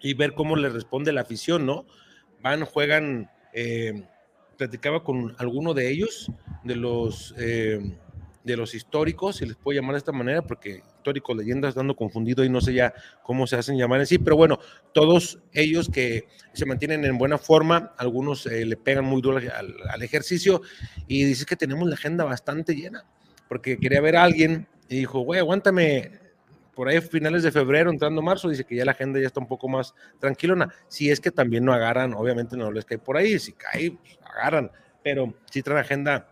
y 0.00 0.14
ver 0.14 0.34
cómo 0.34 0.56
le 0.56 0.68
responde 0.68 1.12
la 1.12 1.20
afición, 1.20 1.64
¿no? 1.64 1.86
Van, 2.40 2.64
juegan, 2.64 3.30
eh, 3.52 4.06
platicaba 4.58 5.04
con 5.04 5.36
alguno 5.38 5.74
de 5.74 5.90
ellos, 5.90 6.30
de 6.64 6.76
los, 6.76 7.34
de 7.36 8.56
los 8.56 8.74
históricos, 8.74 9.36
si 9.36 9.46
les 9.46 9.56
puedo 9.56 9.76
llamar 9.76 9.94
de 9.94 9.98
esta 9.98 10.12
manera, 10.12 10.42
porque 10.42 10.82
históricos, 11.04 11.36
leyendas, 11.36 11.74
dando 11.74 11.94
confundido 11.94 12.44
y 12.44 12.48
no 12.48 12.62
sé 12.62 12.72
ya 12.72 12.94
cómo 13.22 13.46
se 13.46 13.56
hacen 13.56 13.76
llamar 13.76 14.00
en 14.00 14.06
sí, 14.06 14.16
pero 14.16 14.36
bueno, 14.36 14.58
todos 14.94 15.38
ellos 15.52 15.90
que 15.92 16.26
se 16.54 16.64
mantienen 16.64 17.04
en 17.04 17.18
buena 17.18 17.36
forma, 17.36 17.92
algunos 17.98 18.46
eh, 18.46 18.64
le 18.64 18.78
pegan 18.78 19.04
muy 19.04 19.20
duro 19.20 19.36
al, 19.36 20.02
ejercicio 20.02 20.62
y 21.06 21.24
dice 21.24 21.44
que 21.44 21.56
tenemos 21.56 21.86
la 21.86 21.94
agenda 21.94 22.24
bastante 22.24 22.74
llena, 22.74 23.04
porque 23.48 23.76
quería 23.78 24.00
ver 24.00 24.16
a 24.16 24.24
alguien 24.24 24.66
y 24.88 25.00
dijo, 25.00 25.20
güey, 25.20 25.40
aguántame 25.40 26.20
por 26.74 26.88
ahí 26.88 26.98
finales 27.02 27.42
de 27.42 27.52
febrero, 27.52 27.90
entrando 27.90 28.22
marzo, 28.22 28.48
dice 28.48 28.64
que 28.64 28.74
ya 28.74 28.86
la 28.86 28.92
agenda 28.92 29.20
ya 29.20 29.26
está 29.26 29.40
un 29.40 29.46
poco 29.46 29.68
más 29.68 29.94
tranquilona. 30.18 30.72
Si 30.88 31.10
es 31.10 31.20
que 31.20 31.30
también 31.30 31.64
no 31.64 31.72
agarran, 31.72 32.14
obviamente 32.14 32.56
no 32.56 32.72
les 32.72 32.84
cae 32.84 32.98
por 32.98 33.16
ahí, 33.16 33.38
si 33.38 33.52
cae, 33.52 33.92
pues, 33.92 34.18
agarran, 34.24 34.70
pero 35.02 35.34
si 35.50 35.62
traen 35.62 35.80
agenda 35.80 36.28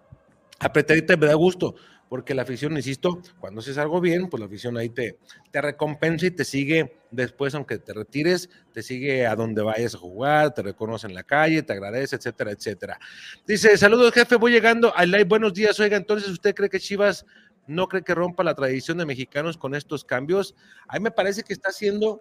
apretadita 0.59 1.17
me 1.17 1.27
da 1.27 1.35
gusto, 1.35 1.75
porque 2.13 2.35
la 2.35 2.43
afición, 2.43 2.77
insisto, 2.77 3.23
cuando 3.41 3.63
haces 3.63 3.79
algo 3.79 3.99
bien, 3.99 4.29
pues 4.29 4.39
la 4.39 4.45
afición 4.45 4.77
ahí 4.77 4.91
te, 4.91 5.17
te 5.51 5.63
recompensa 5.63 6.27
y 6.27 6.31
te 6.31 6.45
sigue 6.45 6.99
después, 7.11 7.55
aunque 7.55 7.79
te 7.79 7.95
retires, 7.95 8.51
te 8.75 8.83
sigue 8.83 9.27
a 9.27 9.35
donde 9.35 9.63
vayas 9.63 9.95
a 9.95 9.99
jugar, 9.99 10.53
te 10.53 10.61
reconoce 10.61 11.07
en 11.07 11.15
la 11.15 11.23
calle, 11.23 11.63
te 11.63 11.73
agradece, 11.73 12.17
etcétera, 12.17 12.51
etcétera. 12.51 12.99
Dice, 13.47 13.79
saludos 13.79 14.13
jefe, 14.13 14.37
voy 14.37 14.53
llegando 14.53 14.95
al 14.95 15.11
live, 15.11 15.25
buenos 15.25 15.55
días, 15.55 15.81
oiga, 15.81 15.97
entonces 15.97 16.29
usted 16.29 16.55
cree 16.55 16.69
que 16.69 16.79
Chivas 16.79 17.25
no 17.67 17.89
cree 17.89 18.03
que 18.03 18.15
rompa 18.15 18.45
la 18.45 18.55
tradición 18.55 18.99
de 18.99 19.07
mexicanos 19.07 19.57
con 19.57 19.75
estos 19.75 20.05
cambios? 20.05 20.55
A 20.89 20.99
mí 20.99 21.05
me 21.05 21.13
parece 21.13 21.43
que 21.43 21.55
está 21.55 21.71
haciendo 21.71 22.21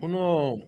uno, 0.00 0.66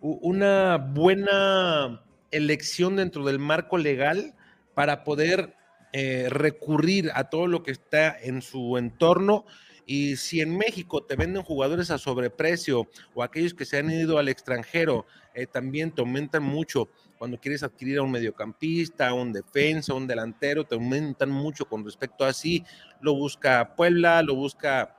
una 0.00 0.78
buena 0.78 2.02
elección 2.30 2.96
dentro 2.96 3.26
del 3.26 3.38
marco 3.38 3.76
legal 3.76 4.34
para 4.72 5.04
poder 5.04 5.54
eh, 5.96 6.26
recurrir 6.28 7.12
a 7.14 7.30
todo 7.30 7.46
lo 7.46 7.62
que 7.62 7.70
está 7.70 8.18
en 8.20 8.42
su 8.42 8.78
entorno. 8.78 9.44
Y 9.86 10.16
si 10.16 10.40
en 10.40 10.58
México 10.58 11.04
te 11.04 11.14
venden 11.14 11.44
jugadores 11.44 11.92
a 11.92 11.98
sobreprecio 11.98 12.88
o 13.14 13.22
aquellos 13.22 13.54
que 13.54 13.64
se 13.64 13.78
han 13.78 13.92
ido 13.92 14.18
al 14.18 14.28
extranjero, 14.28 15.06
eh, 15.34 15.46
también 15.46 15.92
te 15.92 16.00
aumentan 16.00 16.42
mucho. 16.42 16.88
Cuando 17.16 17.38
quieres 17.38 17.62
adquirir 17.62 17.98
a 17.98 18.02
un 18.02 18.10
mediocampista, 18.10 19.06
a 19.06 19.14
un 19.14 19.32
defensa, 19.32 19.92
a 19.92 19.94
un 19.94 20.08
delantero, 20.08 20.64
te 20.64 20.74
aumentan 20.74 21.30
mucho 21.30 21.66
con 21.66 21.84
respecto 21.84 22.24
a 22.24 22.30
así. 22.30 22.64
Lo 23.00 23.14
busca 23.14 23.76
Puebla, 23.76 24.20
lo 24.22 24.34
busca 24.34 24.96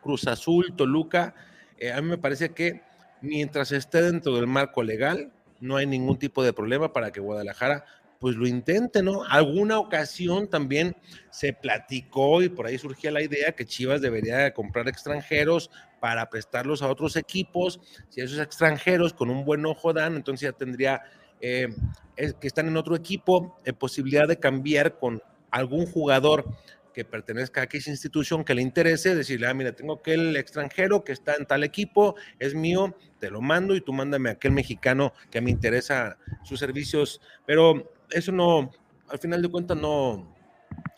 Cruz 0.00 0.28
Azul, 0.28 0.76
Toluca. 0.76 1.34
Eh, 1.76 1.90
a 1.90 2.00
mí 2.00 2.08
me 2.08 2.18
parece 2.18 2.50
que 2.50 2.82
mientras 3.20 3.72
esté 3.72 4.00
dentro 4.00 4.36
del 4.36 4.46
marco 4.46 4.84
legal, 4.84 5.32
no 5.58 5.74
hay 5.76 5.86
ningún 5.86 6.20
tipo 6.20 6.44
de 6.44 6.52
problema 6.52 6.92
para 6.92 7.10
que 7.10 7.18
Guadalajara 7.18 7.84
pues 8.20 8.36
lo 8.36 8.46
intente, 8.46 9.02
¿no? 9.02 9.24
Alguna 9.24 9.78
ocasión 9.78 10.48
también 10.48 10.94
se 11.30 11.54
platicó 11.54 12.42
y 12.42 12.50
por 12.50 12.66
ahí 12.66 12.76
surgía 12.76 13.10
la 13.10 13.22
idea 13.22 13.52
que 13.52 13.64
Chivas 13.64 14.02
debería 14.02 14.52
comprar 14.52 14.88
extranjeros 14.88 15.70
para 16.00 16.28
prestarlos 16.28 16.82
a 16.82 16.88
otros 16.88 17.16
equipos. 17.16 17.80
Si 18.10 18.20
esos 18.20 18.38
extranjeros 18.38 19.14
con 19.14 19.30
un 19.30 19.46
buen 19.46 19.64
ojo 19.64 19.94
dan, 19.94 20.16
entonces 20.16 20.50
ya 20.50 20.52
tendría 20.52 21.02
eh, 21.40 21.68
que 22.16 22.46
están 22.46 22.68
en 22.68 22.76
otro 22.76 22.94
equipo, 22.94 23.58
eh, 23.64 23.72
posibilidad 23.72 24.28
de 24.28 24.38
cambiar 24.38 24.98
con 24.98 25.22
algún 25.50 25.86
jugador 25.86 26.44
que 26.92 27.06
pertenezca 27.06 27.62
a 27.62 27.64
aquella 27.64 27.90
institución 27.90 28.44
que 28.44 28.54
le 28.54 28.60
interese, 28.60 29.14
decirle, 29.14 29.46
ah, 29.46 29.54
mira, 29.54 29.72
tengo 29.72 29.94
aquel 29.94 30.36
extranjero 30.36 31.04
que 31.04 31.12
está 31.12 31.36
en 31.36 31.46
tal 31.46 31.64
equipo, 31.64 32.16
es 32.38 32.54
mío, 32.54 32.98
te 33.18 33.30
lo 33.30 33.40
mando 33.40 33.74
y 33.74 33.80
tú 33.80 33.94
mándame 33.94 34.28
a 34.28 34.32
aquel 34.32 34.52
mexicano 34.52 35.14
que 35.30 35.40
me 35.40 35.50
interesa 35.50 36.18
sus 36.42 36.58
servicios, 36.58 37.22
pero 37.46 37.99
eso 38.10 38.32
no, 38.32 38.70
al 39.08 39.18
final 39.18 39.42
de 39.42 39.48
cuentas 39.48 39.76
no, 39.76 40.34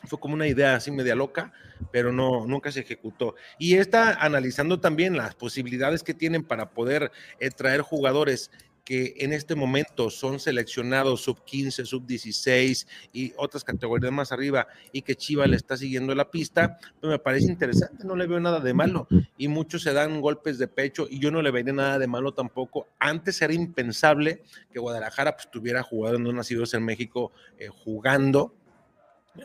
fue 0.05 0.19
como 0.19 0.35
una 0.35 0.47
idea 0.47 0.77
así 0.77 0.91
media 0.91 1.15
loca, 1.15 1.53
pero 1.91 2.13
no, 2.13 2.47
nunca 2.47 2.73
se 2.73 2.81
ejecutó. 2.81 3.35
Y 3.59 3.77
está 3.77 4.15
analizando 4.15 4.81
también 4.81 5.17
las 5.17 5.35
posibilidades 5.35 6.03
que 6.03 6.15
tienen 6.15 6.45
para 6.45 6.71
poder 6.71 7.13
eh, 7.39 7.51
traer 7.51 7.83
jugadores 7.83 8.51
que 8.85 9.15
en 9.19 9.33
este 9.33 9.55
momento 9.55 10.11
son 10.11 10.41
seleccionados 10.41 11.23
sub 11.23 11.45
15, 11.45 11.85
sub 11.85 12.07
16 12.07 12.87
y 13.13 13.33
otras 13.37 13.65
categorías 13.65 14.13
más 14.13 14.33
arriba 14.33 14.67
y 14.93 15.03
que 15.03 15.15
Chiva 15.15 15.47
le 15.47 15.57
está 15.57 15.77
siguiendo 15.77 16.15
la 16.15 16.31
pista, 16.31 16.79
pues 17.01 17.11
me 17.11 17.19
parece 17.19 17.47
interesante, 17.47 18.05
no 18.05 18.17
le 18.17 18.27
veo 18.27 18.41
nada 18.41 18.61
de 18.61 18.75
malo 18.75 19.07
y 19.37 19.49
muchos 19.49 19.83
se 19.83 19.93
dan 19.93 20.21
golpes 20.21 20.59
de 20.59 20.69
pecho 20.69 21.07
y 21.09 21.19
yo 21.19 21.31
no 21.31 21.43
le 21.43 21.51
vería 21.51 21.73
nada 21.73 21.99
de 21.99 22.07
malo 22.07 22.35
tampoco. 22.35 22.89
Antes 22.99 23.41
era 23.43 23.55
impensable 23.55 24.43
que 24.73 24.79
Guadalajara 24.79 25.37
pues 25.37 25.51
tuviera 25.51 25.83
jugado 25.83 26.17
en 26.17 26.35
nacidos 26.35 26.75
en 26.75 26.85
México 26.85 27.33
eh, 27.59 27.69
jugando 27.69 28.55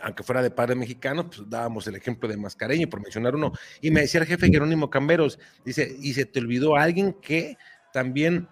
aunque 0.01 0.23
fuera 0.23 0.41
de 0.41 0.51
padre 0.51 0.75
mexicano, 0.75 1.29
pues 1.29 1.49
dábamos 1.49 1.87
el 1.87 1.95
ejemplo 1.95 2.27
de 2.27 2.35
Mascareño, 2.35 2.89
por 2.89 3.01
mencionar 3.01 3.35
uno. 3.35 3.53
Y 3.79 3.89
me 3.89 4.01
decía 4.01 4.19
el 4.19 4.27
jefe 4.27 4.49
Jerónimo 4.49 4.89
Camberos, 4.89 5.39
dice, 5.63 5.95
y 6.01 6.13
se 6.13 6.25
te 6.25 6.39
olvidó 6.39 6.75
alguien 6.75 7.13
que 7.13 7.57
también 7.93 8.49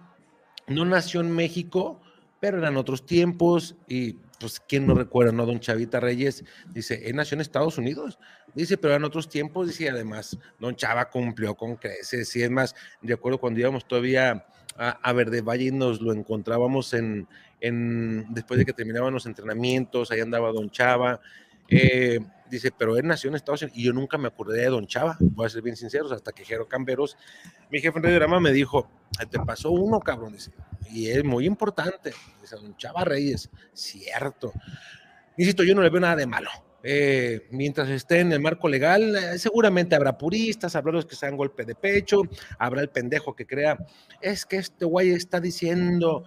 no 0.68 0.86
nació 0.86 1.22
en 1.22 1.32
México, 1.32 2.02
pero 2.40 2.58
eran 2.58 2.78
otros 2.78 3.06
tiempos 3.06 3.76
y 3.88 4.14
pues 4.40 4.60
quién 4.60 4.86
no 4.86 4.96
recuerda, 4.96 5.32
¿no? 5.32 5.46
Don 5.46 5.60
Chavita 5.60 6.00
Reyes 6.00 6.44
dice, 6.74 7.10
él 7.10 7.16
nació 7.16 7.36
en 7.36 7.42
Estados 7.42 7.78
Unidos, 7.78 8.20
dice, 8.54 8.78
pero 8.78 8.94
eran 8.94 9.06
otros 9.06 9.30
tiempos, 9.30 9.68
dice, 9.68 9.90
además 9.90 10.38
Don 10.60 10.76
Chava 10.76 11.10
cumplió 11.10 11.56
con 11.56 11.76
creces 11.78 12.36
y 12.36 12.44
es 12.44 12.52
más, 12.52 12.76
de 13.02 13.14
acuerdo 13.14 13.40
cuando 13.40 13.60
íbamos 13.60 13.88
todavía 13.88 14.46
a, 14.78 14.90
a 14.90 15.14
Verde 15.14 15.42
Valle 15.42 15.66
y 15.66 15.72
nos 15.72 16.02
lo 16.02 16.12
encontrábamos 16.12 16.94
en, 16.94 17.28
en, 17.62 18.26
después 18.34 18.58
de 18.58 18.66
que 18.66 18.74
terminaban 18.74 19.14
los 19.14 19.26
entrenamientos, 19.26 20.12
ahí 20.12 20.20
andaba 20.20 20.52
Don 20.52 20.70
Chava, 20.70 21.22
eh, 21.68 22.20
dice, 22.50 22.72
pero 22.72 22.98
él 22.98 23.08
nació 23.08 23.30
en 23.30 23.36
Estados 23.36 23.62
Unidos 23.64 23.78
y 23.78 23.84
yo 23.84 23.94
nunca 23.94 24.18
me 24.18 24.28
acordé 24.28 24.62
de 24.62 24.68
Don 24.68 24.88
Chava, 24.88 25.18
voy 25.20 25.46
a 25.46 25.50
ser 25.50 25.62
bien 25.62 25.76
sinceros, 25.76 26.12
hasta 26.12 26.32
que 26.32 26.46
Jero 26.46 26.68
Camberos, 26.68 27.18
mi 27.72 27.80
jefe 27.80 27.98
en 27.98 28.04
Radio 28.04 28.18
Drama 28.18 28.40
me 28.40 28.52
dijo, 28.52 28.90
te 29.30 29.40
pasó 29.40 29.72
uno, 29.72 30.00
cabrón, 30.00 30.34
dice, 30.34 30.52
y 30.92 31.10
es 31.10 31.24
muy 31.24 31.46
importante, 31.46 32.14
dice 32.42 32.56
Don 32.56 32.76
Chava 32.78 33.04
Reyes, 33.04 33.50
cierto. 33.74 34.54
Insisto, 35.38 35.64
yo 35.64 35.76
no 35.76 35.82
le 35.82 35.90
veo 35.90 36.00
nada 36.00 36.16
de 36.16 36.28
malo. 36.28 36.50
Eh, 36.88 37.48
mientras 37.50 37.90
esté 37.90 38.20
en 38.20 38.32
el 38.32 38.40
marco 38.40 38.70
legal, 38.70 39.16
eh, 39.16 39.40
seguramente 39.40 39.96
habrá 39.96 40.20
puristas, 40.20 40.76
habrá 40.76 40.94
los 40.94 41.08
que 41.08 41.16
sean 41.16 41.36
golpe 41.36 41.66
de 41.66 41.74
pecho, 41.74 42.22
habrá 42.60 42.82
el 42.82 42.90
pendejo 42.90 43.36
que 43.36 43.48
crea, 43.48 43.76
es 44.22 44.46
que 44.46 44.58
este 44.58 44.86
güey 44.86 45.10
está 45.10 45.40
diciendo 45.40 46.26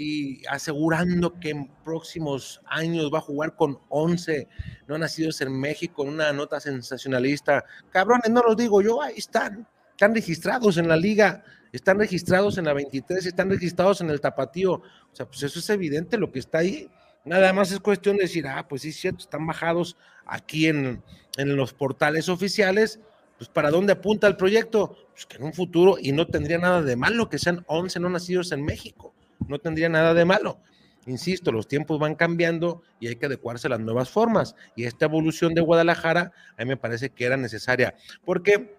y 0.00 0.42
asegurando 0.48 1.38
que 1.38 1.50
en 1.50 1.68
próximos 1.84 2.62
años 2.64 3.10
va 3.12 3.18
a 3.18 3.20
jugar 3.20 3.54
con 3.54 3.78
11 3.90 4.48
no 4.88 4.96
nacidos 4.96 5.42
en 5.42 5.52
México, 5.52 6.02
una 6.02 6.32
nota 6.32 6.58
sensacionalista. 6.58 7.66
Cabrones, 7.90 8.30
no 8.30 8.40
los 8.40 8.56
digo 8.56 8.80
yo, 8.80 9.02
ahí 9.02 9.14
están, 9.18 9.68
están 9.90 10.14
registrados 10.14 10.78
en 10.78 10.88
la 10.88 10.96
liga, 10.96 11.44
están 11.70 11.98
registrados 11.98 12.56
en 12.56 12.64
la 12.64 12.72
23, 12.72 13.26
están 13.26 13.50
registrados 13.50 14.00
en 14.00 14.08
el 14.08 14.22
tapatío. 14.22 14.72
O 14.72 15.12
sea, 15.12 15.26
pues 15.26 15.42
eso 15.42 15.58
es 15.58 15.68
evidente 15.68 16.16
lo 16.16 16.32
que 16.32 16.38
está 16.38 16.58
ahí. 16.58 16.88
Nada 17.26 17.52
más 17.52 17.70
es 17.70 17.78
cuestión 17.80 18.16
de 18.16 18.22
decir, 18.22 18.46
ah, 18.46 18.66
pues 18.66 18.80
sí, 18.80 18.92
cierto, 18.92 19.20
están 19.20 19.46
bajados 19.46 19.98
aquí 20.24 20.66
en, 20.66 21.02
en 21.36 21.56
los 21.56 21.74
portales 21.74 22.30
oficiales. 22.30 23.00
Pues 23.36 23.50
para 23.50 23.70
dónde 23.70 23.92
apunta 23.92 24.26
el 24.26 24.36
proyecto? 24.36 24.96
Pues 25.12 25.26
que 25.26 25.36
en 25.36 25.42
un 25.42 25.52
futuro, 25.52 25.98
y 26.00 26.12
no 26.12 26.26
tendría 26.26 26.56
nada 26.56 26.80
de 26.80 26.96
malo 26.96 27.28
que 27.28 27.38
sean 27.38 27.64
11 27.66 28.00
no 28.00 28.08
nacidos 28.08 28.50
en 28.52 28.64
México 28.64 29.14
no 29.50 29.58
tendría 29.58 29.88
nada 29.88 30.14
de 30.14 30.24
malo. 30.24 30.60
Insisto, 31.06 31.50
los 31.50 31.66
tiempos 31.66 31.98
van 31.98 32.14
cambiando 32.14 32.82
y 33.00 33.08
hay 33.08 33.16
que 33.16 33.26
adecuarse 33.26 33.66
a 33.66 33.70
las 33.70 33.80
nuevas 33.80 34.08
formas. 34.08 34.54
Y 34.76 34.84
esta 34.84 35.06
evolución 35.06 35.54
de 35.54 35.60
Guadalajara 35.60 36.32
a 36.56 36.62
mí 36.62 36.68
me 36.68 36.76
parece 36.76 37.10
que 37.10 37.24
era 37.24 37.36
necesaria, 37.36 37.94
porque 38.24 38.76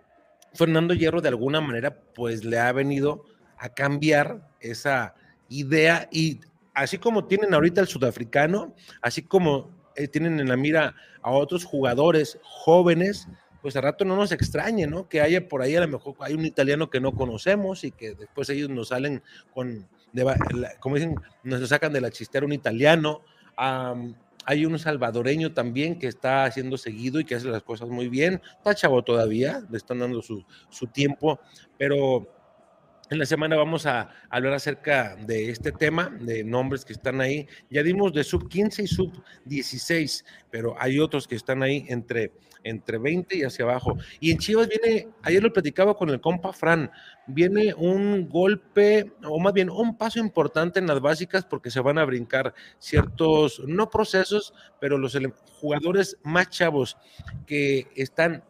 Fernando 0.54 0.94
Hierro 0.94 1.22
de 1.22 1.30
alguna 1.30 1.62
manera 1.62 1.98
pues 2.13 2.44
le 2.44 2.60
ha 2.60 2.72
venido 2.72 3.25
a 3.58 3.70
cambiar 3.70 4.50
esa 4.60 5.16
idea 5.50 6.08
y 6.12 6.40
así 6.74 6.98
como 6.98 7.25
tienen 7.25 7.54
ahorita 7.54 7.82
el 7.82 7.88
sudafricano, 7.88 8.74
así 9.01 9.24
como 9.24 9.70
eh, 9.96 10.08
tienen 10.08 10.40
en 10.40 10.48
la 10.48 10.58
mira 10.58 10.96
a 11.22 11.32
otros 11.32 11.66
jugadores 11.66 12.40
jóvenes, 12.44 13.28
pues 13.62 13.75
a 13.75 13.82
rato 13.82 14.06
no 14.06 14.15
nos 14.15 14.32
extrañe, 14.32 14.88
¿no? 14.88 15.08
Que 15.08 15.22
haya 15.22 15.48
por 15.48 15.62
ahí 15.62 15.75
a 15.75 15.82
lo 15.82 15.88
mejor 15.88 16.15
hay 16.20 16.34
un 16.34 16.46
italiano 16.46 16.89
que 16.89 17.00
no 17.00 17.13
conocemos 17.13 17.84
y 17.84 17.91
que 17.91 18.15
después 18.15 18.50
ellos 18.50 18.70
nos 18.70 18.89
salen 18.89 19.22
con 19.53 19.88
como 20.80 20.96
dicen, 20.96 21.15
nos 21.44 21.68
sacan 21.70 21.94
de 21.94 22.01
la 22.01 22.12
chistera 22.12 22.46
un 22.46 22.53
italiano. 22.53 23.22
hay 23.58 24.65
un 24.65 24.80
salvadoreño 24.80 25.53
también 25.53 26.00
que 26.00 26.08
está 26.08 26.46
haciendo 26.46 26.77
seguido 26.77 27.20
y 27.20 27.25
que 27.25 27.36
hace 27.36 27.48
las 27.48 27.63
cosas 27.63 27.89
muy 27.89 28.10
bien. 28.10 28.41
Está 28.58 28.75
chavo 28.75 29.03
todavía, 29.03 29.63
le 29.70 29.77
están 29.77 30.00
dando 30.00 30.22
su, 30.22 30.44
su 30.70 30.88
tiempo, 30.88 31.39
pero 31.77 32.27
en 33.12 33.20
la 33.20 33.25
semana 33.25 33.58
vamos 33.58 33.86
a 33.86 34.10
hablar 34.30 34.53
acerca 34.53 35.18
de 35.18 35.50
este 35.50 35.74
tema, 35.74 36.10
de 36.22 36.46
nombres 36.46 36.86
que 36.86 36.94
están 36.94 37.20
ahí. 37.20 37.46
Ya 37.70 37.84
dimos 37.84 38.13
de 38.13 38.24
sub 38.24 38.48
15 38.48 38.84
y 38.84 38.88
sub 38.88 39.12
16, 39.44 40.24
pero 40.50 40.75
hay 40.80 40.98
otros 40.98 41.27
que 41.27 41.36
están 41.36 41.62
ahí 41.62 41.86
entre, 41.89 42.32
entre 42.63 42.98
20 43.00 43.36
y 43.36 43.44
hacia 43.44 43.65
abajo. 43.65 43.98
Y 44.22 44.32
en 44.32 44.38
Chivas 44.38 44.70
viene, 44.70 45.10
ayer 45.24 45.44
lo 45.44 45.51
platicaba 45.51 45.94
con 45.94 46.10
el 46.10 46.22
compa 46.22 46.53
Fran, 46.53 46.89
viene 47.27 47.74
un 47.74 48.30
golpe, 48.30 49.12
o 49.25 49.39
más 49.41 49.51
bien 49.51 49.70
un 49.70 49.98
paso 49.98 50.20
importante 50.20 50.80
en 50.80 50.88
las 50.88 51.01
básicas 51.01 51.44
porque 51.44 51.70
se 51.70 51.82
van 51.82 51.98
a 51.98 52.06
brincar 52.06 52.53
ciertos, 52.80 53.62
no 53.68 53.89
procesos, 53.89 54.53
pero 54.80 54.98
los 54.98 55.18
jugadores 55.60 56.18
más 56.24 56.50
chavos 56.50 56.96
que 57.46 57.89
están 57.94 58.46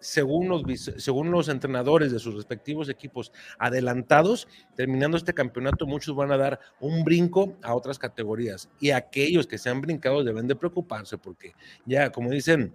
según 0.00 0.48
los, 0.48 0.62
según 0.98 1.30
los 1.30 1.48
entrenadores 1.48 2.12
de 2.12 2.18
sus 2.18 2.34
respectivos 2.34 2.88
equipos 2.88 3.32
adelantados, 3.58 4.48
terminando 4.74 5.16
este 5.16 5.34
campeonato, 5.34 5.86
muchos 5.86 6.14
van 6.14 6.32
a 6.32 6.36
dar 6.36 6.60
un 6.80 7.04
brinco 7.04 7.56
a 7.62 7.74
otras 7.74 7.98
categorías. 7.98 8.68
Y 8.80 8.90
aquellos 8.90 9.46
que 9.46 9.58
se 9.58 9.70
han 9.70 9.80
brincado 9.80 10.22
deben 10.24 10.46
de 10.46 10.56
preocuparse 10.56 11.18
porque 11.18 11.54
ya, 11.84 12.10
como 12.10 12.30
dicen, 12.30 12.74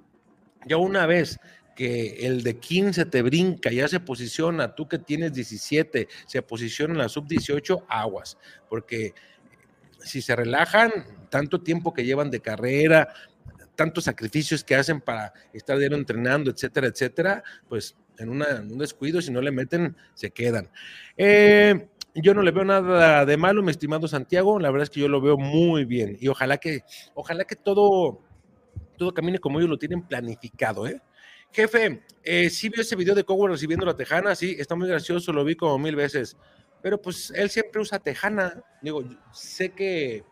ya 0.65 0.77
una 0.77 1.05
vez 1.05 1.39
que 1.75 2.27
el 2.27 2.43
de 2.43 2.57
15 2.59 3.05
te 3.05 3.21
brinca, 3.21 3.71
ya 3.71 3.87
se 3.87 3.99
posiciona, 3.99 4.75
tú 4.75 4.87
que 4.87 4.99
tienes 4.99 5.33
17, 5.33 6.07
se 6.25 6.41
posiciona 6.41 6.93
en 6.93 6.99
la 6.99 7.09
sub 7.09 7.27
18, 7.27 7.85
aguas, 7.87 8.37
porque 8.69 9.13
si 9.99 10.21
se 10.21 10.35
relajan, 10.35 10.91
tanto 11.29 11.61
tiempo 11.61 11.93
que 11.93 12.03
llevan 12.03 12.29
de 12.29 12.41
carrera, 12.41 13.13
tantos 13.75 14.05
sacrificios 14.05 14.63
que 14.63 14.75
hacen 14.75 15.01
para 15.01 15.33
estar 15.53 15.77
diario 15.77 15.97
entrenando, 15.97 16.51
etcétera, 16.51 16.87
etcétera, 16.87 17.43
pues 17.67 17.95
en, 18.17 18.29
un 18.29 18.77
descuido, 18.77 19.21
si 19.21 19.31
no 19.31 19.41
le 19.41 19.51
meten, 19.51 19.95
se 20.13 20.31
quedan. 20.31 20.69
Eh, 21.17 21.87
yo 22.15 22.33
no 22.33 22.41
le 22.41 22.51
veo 22.51 22.65
nada 22.65 23.25
de 23.25 23.37
malo, 23.37 23.63
mi 23.63 23.71
estimado 23.71 24.07
Santiago, 24.07 24.59
la 24.59 24.69
verdad 24.69 24.83
es 24.83 24.89
que 24.89 24.99
yo 24.99 25.07
lo 25.07 25.21
veo 25.21 25.37
muy 25.37 25.85
bien 25.85 26.17
y 26.19 26.27
ojalá 26.27 26.57
que, 26.57 26.83
ojalá 27.13 27.45
que 27.45 27.55
todo, 27.55 28.21
todo 28.97 29.13
camine 29.13 29.39
como 29.39 29.59
ellos 29.59 29.69
lo 29.69 29.77
tienen 29.77 30.03
planificado, 30.03 30.87
¿eh? 30.87 31.01
Jefe, 31.53 32.03
eh, 32.23 32.49
sí 32.49 32.69
vio 32.69 32.81
ese 32.81 32.95
video 32.95 33.13
de 33.13 33.25
Cowell 33.25 33.51
recibiendo 33.51 33.85
la 33.85 33.95
tejana, 33.95 34.35
sí, 34.35 34.55
está 34.57 34.75
muy 34.75 34.87
gracioso, 34.87 35.33
lo 35.33 35.43
vi 35.43 35.55
como 35.55 35.77
mil 35.77 35.95
veces, 35.97 36.37
pero 36.81 37.01
pues 37.01 37.31
él 37.35 37.49
siempre 37.49 37.81
usa 37.81 37.99
tejana, 37.99 38.63
digo, 38.81 39.03
sé 39.33 39.71
que, 39.71 40.23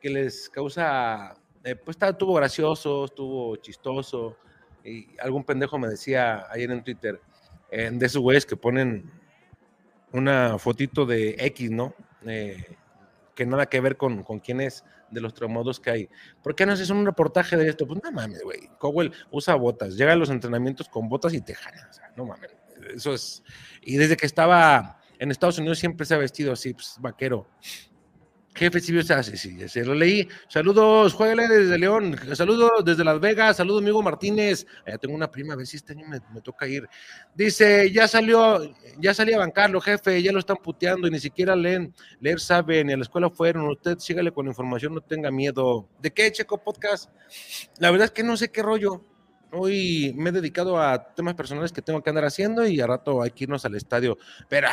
que 0.00 0.10
les 0.10 0.48
causa, 0.48 1.34
eh, 1.64 1.76
pues 1.76 1.96
estuvo 2.00 2.34
gracioso, 2.34 3.04
estuvo 3.04 3.56
chistoso, 3.56 4.36
y 4.84 5.08
algún 5.20 5.44
pendejo 5.44 5.78
me 5.78 5.88
decía 5.88 6.46
ayer 6.50 6.70
en 6.70 6.82
Twitter, 6.82 7.20
de 7.70 8.04
esos 8.04 8.20
güeyes 8.20 8.44
que 8.44 8.54
ponen 8.54 9.10
una 10.12 10.58
fotito 10.58 11.06
de 11.06 11.36
X, 11.38 11.70
¿no? 11.70 11.94
Eh, 12.26 12.76
que 13.34 13.46
nada 13.46 13.66
que 13.66 13.80
ver 13.80 13.96
con, 13.96 14.22
con 14.22 14.40
quién 14.40 14.60
es 14.60 14.84
de 15.10 15.20
los 15.20 15.34
traumados 15.34 15.80
que 15.80 15.90
hay. 15.90 16.08
¿Por 16.42 16.54
qué 16.54 16.66
no 16.66 16.72
haces 16.72 16.90
un 16.90 17.04
reportaje 17.04 17.56
de 17.56 17.68
esto? 17.68 17.86
Pues 17.86 18.00
no 18.02 18.12
mames, 18.12 18.42
güey. 18.42 18.68
Cowell 18.78 19.12
usa 19.30 19.54
botas, 19.54 19.96
llega 19.96 20.12
a 20.12 20.16
los 20.16 20.30
entrenamientos 20.30 20.88
con 20.88 21.08
botas 21.08 21.32
y 21.34 21.40
tejanas. 21.40 21.86
O 21.90 21.92
sea, 21.94 22.12
no 22.16 22.26
mames. 22.26 22.54
Eso 22.94 23.14
es. 23.14 23.42
Y 23.80 23.96
desde 23.96 24.16
que 24.16 24.26
estaba 24.26 25.00
en 25.18 25.30
Estados 25.30 25.58
Unidos 25.58 25.78
siempre 25.78 26.04
se 26.04 26.14
ha 26.14 26.18
vestido 26.18 26.52
así, 26.52 26.74
pues, 26.74 26.96
vaquero. 27.00 27.48
Jefe 28.54 28.80
sí, 28.80 29.02
sí, 29.02 29.36
sí, 29.36 29.68
se 29.68 29.84
lo 29.84 29.94
leí. 29.94 30.28
Saludos, 30.46 31.14
jueguele 31.14 31.48
desde 31.48 31.78
León. 31.78 32.16
Saludos 32.34 32.84
desde 32.84 33.02
Las 33.02 33.18
Vegas. 33.18 33.56
Saludos, 33.56 33.80
amigo 33.80 34.02
Martínez. 34.02 34.66
Ya 34.86 34.98
tengo 34.98 35.14
una 35.14 35.30
prima, 35.30 35.54
a 35.54 35.56
ver 35.56 35.66
si 35.66 35.78
este 35.78 35.94
año 35.94 36.06
me, 36.06 36.20
toca 36.42 36.66
ir. 36.66 36.86
Dice, 37.34 37.90
ya 37.90 38.06
salió, 38.06 38.74
ya 38.98 39.14
salía 39.14 39.36
a 39.36 39.40
bancarlo, 39.40 39.80
jefe, 39.80 40.22
ya 40.22 40.32
lo 40.32 40.38
están 40.38 40.58
puteando 40.58 41.08
y 41.08 41.10
ni 41.10 41.18
siquiera 41.18 41.56
leen, 41.56 41.94
leer 42.20 42.40
saben, 42.40 42.88
ni 42.88 42.92
a 42.92 42.96
la 42.96 43.02
escuela 43.02 43.30
fueron. 43.30 43.68
Usted 43.68 43.98
sígale 43.98 44.32
con 44.32 44.46
información, 44.46 44.94
no 44.94 45.00
tenga 45.00 45.30
miedo. 45.30 45.88
¿De 46.00 46.12
qué, 46.12 46.30
Checo 46.30 46.62
Podcast? 46.62 47.10
La 47.78 47.90
verdad 47.90 48.06
es 48.06 48.10
que 48.10 48.22
no 48.22 48.36
sé 48.36 48.50
qué 48.50 48.62
rollo. 48.62 49.06
Hoy 49.50 50.14
me 50.16 50.30
he 50.30 50.32
dedicado 50.32 50.80
a 50.80 51.14
temas 51.14 51.34
personales 51.34 51.72
que 51.72 51.82
tengo 51.82 52.02
que 52.02 52.10
andar 52.10 52.24
haciendo 52.26 52.66
y 52.66 52.80
a 52.80 52.86
rato 52.86 53.22
hay 53.22 53.30
que 53.30 53.44
irnos 53.44 53.64
al 53.64 53.74
estadio. 53.74 54.18
Pero 54.48 54.68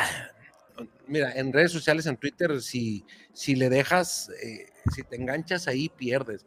mira, 1.06 1.32
en 1.32 1.52
redes 1.52 1.72
sociales, 1.72 2.06
en 2.06 2.16
Twitter, 2.16 2.60
si, 2.60 3.04
si 3.32 3.54
le 3.54 3.68
dejas, 3.68 4.30
eh, 4.42 4.66
si 4.92 5.02
te 5.02 5.16
enganchas 5.16 5.68
ahí, 5.68 5.88
pierdes. 5.88 6.46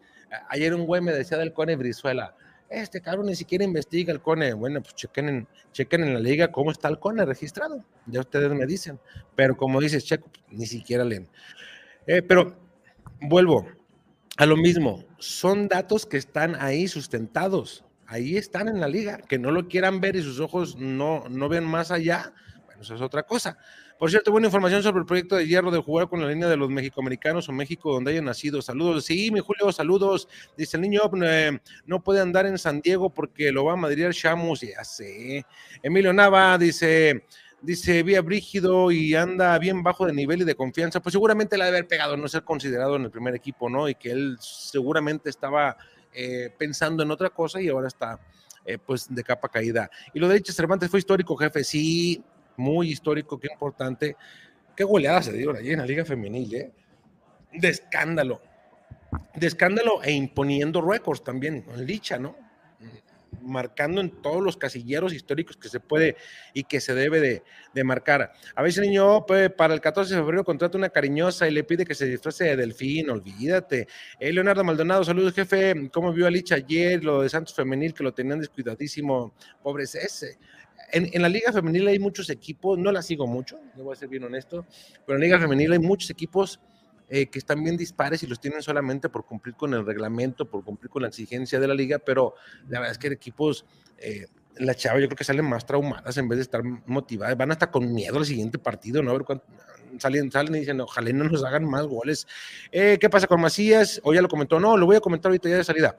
Ayer 0.50 0.74
un 0.74 0.86
güey 0.86 1.02
me 1.02 1.12
decía 1.12 1.38
del 1.38 1.54
Cone 1.54 1.76
Brizuela, 1.76 2.36
este 2.74 3.02
cabrón 3.02 3.28
ni 3.28 3.36
siquiera 3.36 3.64
investiga 3.64 4.12
el 4.12 4.22
Cone. 4.22 4.54
Bueno, 4.54 4.82
pues 4.82 4.96
chequen 4.96 5.30
en, 5.30 5.48
chequen 5.72 6.04
en 6.04 6.14
la 6.16 6.20
liga 6.20 6.52
cómo 6.52 6.72
está 6.72 6.88
el 6.88 7.00
Cone 7.00 7.24
registrado. 7.24 7.84
Ya 8.08 8.22
ustedes 8.22 8.52
me 8.52 8.66
dicen. 8.66 9.00
Pero 9.36 9.56
como 9.56 9.80
dices, 9.80 10.06
Checo, 10.06 10.30
ni 10.50 10.66
siquiera 10.66 11.04
leen. 11.04 11.30
Eh, 12.08 12.22
pero 12.24 12.58
vuelvo 13.22 13.68
a 14.38 14.46
lo 14.46 14.58
mismo. 14.58 15.06
Son 15.20 15.68
datos 15.68 16.06
que 16.06 16.18
están 16.18 16.56
ahí 16.56 16.88
sustentados. 16.88 17.86
Ahí 18.08 18.38
están 18.38 18.68
en 18.68 18.80
la 18.80 18.88
liga. 18.88 19.18
Que 19.18 19.38
no 19.38 19.52
lo 19.52 19.68
quieran 19.68 20.02
ver 20.02 20.16
y 20.16 20.24
sus 20.24 20.40
ojos 20.40 20.76
no, 20.76 21.26
no 21.30 21.50
ven 21.50 21.66
más 21.66 21.92
allá. 21.92 22.34
Bueno, 22.66 22.82
eso 22.82 22.96
es 22.96 23.02
otra 23.02 23.24
cosa. 23.24 23.58
Por 24.04 24.10
cierto, 24.10 24.34
buena 24.34 24.48
información 24.48 24.84
sobre 24.84 25.00
el 25.00 25.06
proyecto 25.06 25.38
de 25.38 25.48
hierro 25.48 25.72
de 25.72 25.80
jugar 25.80 26.10
con 26.10 26.22
la 26.22 26.28
línea 26.28 26.50
de 26.50 26.58
los 26.58 26.70
mexicoamericanos 26.70 27.48
o 27.48 27.54
México 27.54 27.94
donde 27.94 28.12
hayan 28.12 28.26
nacido. 28.26 28.62
Saludos. 28.62 29.06
Sí, 29.06 29.32
mi 29.32 29.40
Julio, 29.40 29.72
saludos. 29.72 30.28
Dice 30.58 30.76
el 30.76 30.82
niño, 30.82 31.04
eh, 31.24 31.58
no 31.86 32.04
puede 32.04 32.20
andar 32.20 32.46
en 32.46 32.58
San 32.58 32.82
Diego 32.82 33.10
porque 33.10 33.54
lo 33.54 33.64
va 33.64 33.72
a 33.72 33.76
madrear 33.78 34.12
Shamus. 34.12 34.60
Ya 34.60 34.84
sé. 34.84 35.46
Emilio 35.82 36.12
Nava 36.12 36.58
dice, 36.58 37.24
dice, 37.62 38.04
vía 38.04 38.22
brígido 38.22 38.92
y 38.92 39.16
anda 39.16 39.58
bien 39.58 39.82
bajo 39.84 40.06
de 40.06 40.12
nivel 40.12 40.42
y 40.42 40.44
de 40.44 40.56
confianza. 40.56 41.02
Pues 41.02 41.14
seguramente 41.14 41.58
la 41.58 41.64
debe 41.64 41.78
haber 41.78 41.88
pegado, 41.88 42.18
no 42.18 42.28
ser 42.28 42.44
considerado 42.44 42.98
en 42.98 43.04
el 43.04 43.10
primer 43.10 43.34
equipo, 43.36 43.70
¿no? 43.70 43.88
Y 43.88 43.96
que 43.96 44.12
él 44.12 44.36
seguramente 44.42 45.30
estaba 45.30 45.78
eh, 46.12 46.54
pensando 46.58 47.04
en 47.04 47.12
otra 47.12 47.30
cosa 47.30 47.62
y 47.62 47.70
ahora 47.70 47.88
está. 47.88 48.20
Eh, 48.66 48.78
pues 48.78 49.14
de 49.14 49.24
capa 49.24 49.50
caída. 49.50 49.90
Y 50.14 50.20
lo 50.20 50.30
de 50.30 50.36
Dicha 50.36 50.54
Cervantes 50.54 50.90
fue 50.90 51.00
histórico, 51.00 51.36
jefe. 51.36 51.66
Sí, 51.66 52.24
muy 52.58 52.90
histórico, 52.90 53.40
qué 53.40 53.50
importante. 53.52 54.16
Qué 54.76 54.84
goleada 54.84 55.22
se 55.22 55.34
dio 55.34 55.56
allí 55.56 55.72
en 55.72 55.80
la 55.80 55.86
Liga 55.86 56.04
Femenil, 56.06 56.56
¿eh? 56.56 56.72
De 57.52 57.70
escándalo. 57.70 58.42
De 59.36 59.48
escándalo 59.48 60.02
e 60.04 60.12
imponiendo 60.12 60.82
récords 60.82 61.24
también, 61.24 61.66
en 61.76 61.86
dicha, 61.86 62.18
¿no? 62.18 62.36
marcando 63.42 64.02
en 64.02 64.10
todos 64.22 64.42
los 64.42 64.58
casilleros 64.58 65.14
históricos 65.14 65.58
que 65.58 65.70
se 65.70 65.80
puede 65.80 66.16
y 66.54 66.64
que 66.64 66.80
se 66.80 66.94
debe 66.94 67.44
de, 67.74 67.84
marcar. 67.84 68.34
A 68.56 68.62
veces 68.62 68.82
niño 68.82 69.26
para 69.26 69.74
el 69.74 69.82
14 69.82 70.16
de 70.16 70.22
febrero 70.22 70.44
contrata 70.44 70.78
una 70.78 70.90
cariñosa 70.90 71.48
y 71.48 71.52
le 71.52 71.64
pide 71.64 71.86
que 71.86 71.96
se 71.96 72.06
disfrace 72.06 72.46
de 72.46 72.56
delfín, 72.56 73.10
olvídate. 73.10 73.88
Eh, 74.20 74.32
Leonardo 74.32 74.64
Maldonado, 74.64 75.04
saludos 75.04 75.34
jefe, 75.34 75.90
¿cómo 75.92 76.14
vio 76.14 76.28
a 76.28 76.32
Licha 76.32 76.56
ayer? 76.56 77.04
Lo 77.04 77.22
de 77.22 77.30
Santos 77.30 77.54
Femenil 77.54 77.94
que 77.94 78.04
lo 78.04 78.14
tenían 78.14 78.40
descuidadísimo, 78.40 79.34
pobres 79.62 79.96
ese 79.96 80.38
en, 80.94 81.22
la 81.22 81.30
Liga 81.30 81.52
Femenil 81.52 81.88
hay 81.88 82.00
muchos 82.00 82.30
equipos, 82.30 82.78
no 82.78 82.92
la 82.92 83.02
sigo 83.02 83.28
mucho, 83.28 83.60
no 83.76 83.84
voy 83.84 83.94
a 83.94 83.96
ser 83.96 84.10
bien 84.10 84.24
honesto, 84.24 84.66
pero 85.06 85.18
en 85.18 85.22
la 85.22 85.26
Liga 85.26 85.40
Femenil 85.40 85.74
hay 85.74 85.80
muchos 85.80 86.10
equipos 86.10 86.60
eh, 87.10 87.28
que 87.28 87.40
están 87.40 87.64
bien 87.64 87.76
dispares 87.76 88.24
y 88.24 88.28
los 88.28 88.40
tienen 88.40 88.62
solamente 88.62 89.10
por 89.10 89.26
cumplir 89.26 89.56
con 89.56 89.74
el 89.74 89.86
reglamento, 89.86 90.50
por 90.50 90.64
cumplir 90.64 90.90
con 90.90 91.02
la 91.02 91.10
exigencia 91.10 91.60
de 91.60 91.68
la 91.68 91.74
liga, 91.74 92.00
pero 92.00 92.36
la 92.70 92.80
verdad 92.80 92.92
es 92.94 92.98
que 92.98 93.08
equipos, 93.08 93.66
eh, 93.98 94.28
la 94.58 94.74
chava 94.74 95.00
yo 95.00 95.08
creo 95.08 95.18
que 95.18 95.24
salen 95.24 95.46
más 95.46 95.66
traumadas 95.66 96.18
en 96.18 96.30
vez 96.30 96.38
de 96.38 96.44
estar 96.44 96.64
motivadas, 96.64 97.36
van 97.36 97.52
hasta 97.52 97.70
con 97.70 97.94
miedo 97.94 98.18
al 98.18 98.26
siguiente 98.26 98.58
partido, 98.58 99.04
¿no? 99.04 99.12
A 99.12 99.14
ver 99.14 99.24
cuánto, 99.24 99.46
salen, 100.00 100.32
salen 100.32 100.56
y 100.56 100.60
dicen, 100.60 100.80
ojalá 100.82 101.12
no 101.12 101.26
nos 101.26 101.44
hagan 101.44 101.66
más 101.66 101.86
goles. 101.86 102.28
Eh, 102.72 102.98
¿Qué 103.00 103.10
pasa 103.10 103.28
con 103.28 103.42
Macías? 103.42 104.00
O 104.04 104.14
ya 104.14 104.22
lo 104.22 104.28
comentó, 104.28 104.60
no, 104.60 104.78
lo 104.78 104.86
voy 104.86 104.96
a 104.96 105.00
comentar 105.00 105.30
ahorita 105.30 105.50
ya 105.50 105.58
de 105.58 105.64
salida. 105.64 105.98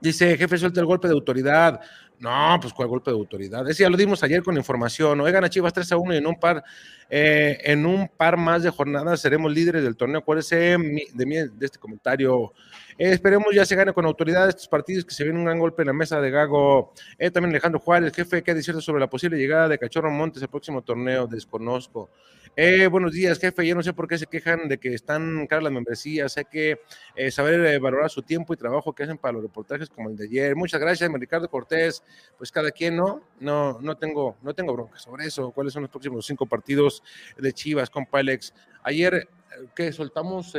Dice, 0.00 0.36
jefe, 0.36 0.58
suelta 0.58 0.80
el 0.80 0.86
golpe 0.86 1.06
de 1.06 1.14
autoridad. 1.14 1.80
No, 2.22 2.56
pues 2.60 2.72
cuál 2.72 2.86
golpe 2.86 3.10
de 3.10 3.16
autoridad. 3.16 3.68
Ese 3.68 3.82
ya 3.82 3.90
lo 3.90 3.96
dimos 3.96 4.22
ayer 4.22 4.44
con 4.44 4.56
información. 4.56 5.20
Oigan 5.20 5.42
a 5.42 5.50
Chivas 5.50 5.72
3 5.72 5.90
a 5.90 5.96
1 5.96 6.14
y 6.14 6.18
en 6.18 6.26
un 6.28 6.38
par, 6.38 6.62
eh, 7.10 7.58
en 7.64 7.84
un 7.84 8.08
par 8.16 8.36
más 8.36 8.62
de 8.62 8.70
jornadas 8.70 9.20
seremos 9.20 9.52
líderes 9.52 9.82
del 9.82 9.96
torneo. 9.96 10.20
Acuérdense 10.20 10.54
de, 10.54 10.78
de, 11.14 11.48
de 11.52 11.66
este 11.66 11.80
comentario. 11.80 12.52
Eh, 12.98 13.12
esperemos 13.12 13.54
ya 13.54 13.64
se 13.64 13.74
gane 13.74 13.92
con 13.92 14.04
autoridad 14.04 14.48
estos 14.48 14.68
partidos, 14.68 15.04
que 15.04 15.14
se 15.14 15.24
viene 15.24 15.38
un 15.38 15.44
gran 15.44 15.58
golpe 15.58 15.82
en 15.82 15.86
la 15.86 15.92
mesa 15.92 16.20
de 16.20 16.30
Gago. 16.30 16.92
Eh, 17.18 17.30
también 17.30 17.50
Alejandro 17.50 17.80
Juárez, 17.80 18.14
jefe, 18.14 18.42
¿qué 18.42 18.54
decirte 18.54 18.80
sobre 18.80 19.00
la 19.00 19.08
posible 19.08 19.36
llegada 19.36 19.68
de 19.68 19.78
Cachorro 19.78 20.10
Montes 20.10 20.42
al 20.42 20.48
próximo 20.48 20.82
torneo? 20.82 21.26
Desconozco. 21.26 22.10
Eh, 22.54 22.86
buenos 22.86 23.12
días, 23.12 23.38
jefe. 23.38 23.66
Yo 23.66 23.74
no 23.74 23.82
sé 23.82 23.94
por 23.94 24.06
qué 24.06 24.18
se 24.18 24.26
quejan 24.26 24.68
de 24.68 24.76
que 24.76 24.92
están 24.92 25.46
caras 25.46 25.64
las 25.64 25.72
membresías. 25.72 26.36
Hay 26.36 26.44
que 26.44 26.80
eh, 27.16 27.30
saber 27.30 27.80
valorar 27.80 28.10
su 28.10 28.22
tiempo 28.22 28.52
y 28.52 28.58
trabajo 28.58 28.92
que 28.92 29.04
hacen 29.04 29.16
para 29.16 29.32
los 29.32 29.42
reportajes 29.42 29.88
como 29.88 30.10
el 30.10 30.16
de 30.16 30.24
ayer. 30.24 30.54
Muchas 30.54 30.78
gracias, 30.78 31.10
Ricardo 31.10 31.48
Cortés. 31.48 32.02
Pues 32.36 32.52
cada 32.52 32.70
quien, 32.70 32.96
¿no? 32.96 33.22
No, 33.40 33.78
no 33.80 33.96
tengo, 33.96 34.36
no 34.42 34.52
tengo 34.54 34.74
bronca 34.74 34.98
sobre 34.98 35.26
eso. 35.26 35.50
¿Cuáles 35.52 35.72
son 35.72 35.82
los 35.82 35.90
próximos 35.90 36.26
cinco 36.26 36.44
partidos 36.44 37.02
de 37.38 37.52
Chivas, 37.54 37.88
compa 37.88 38.18
Alex? 38.18 38.52
Ayer 38.82 39.28
que 39.74 39.90
soltamos 39.92 40.54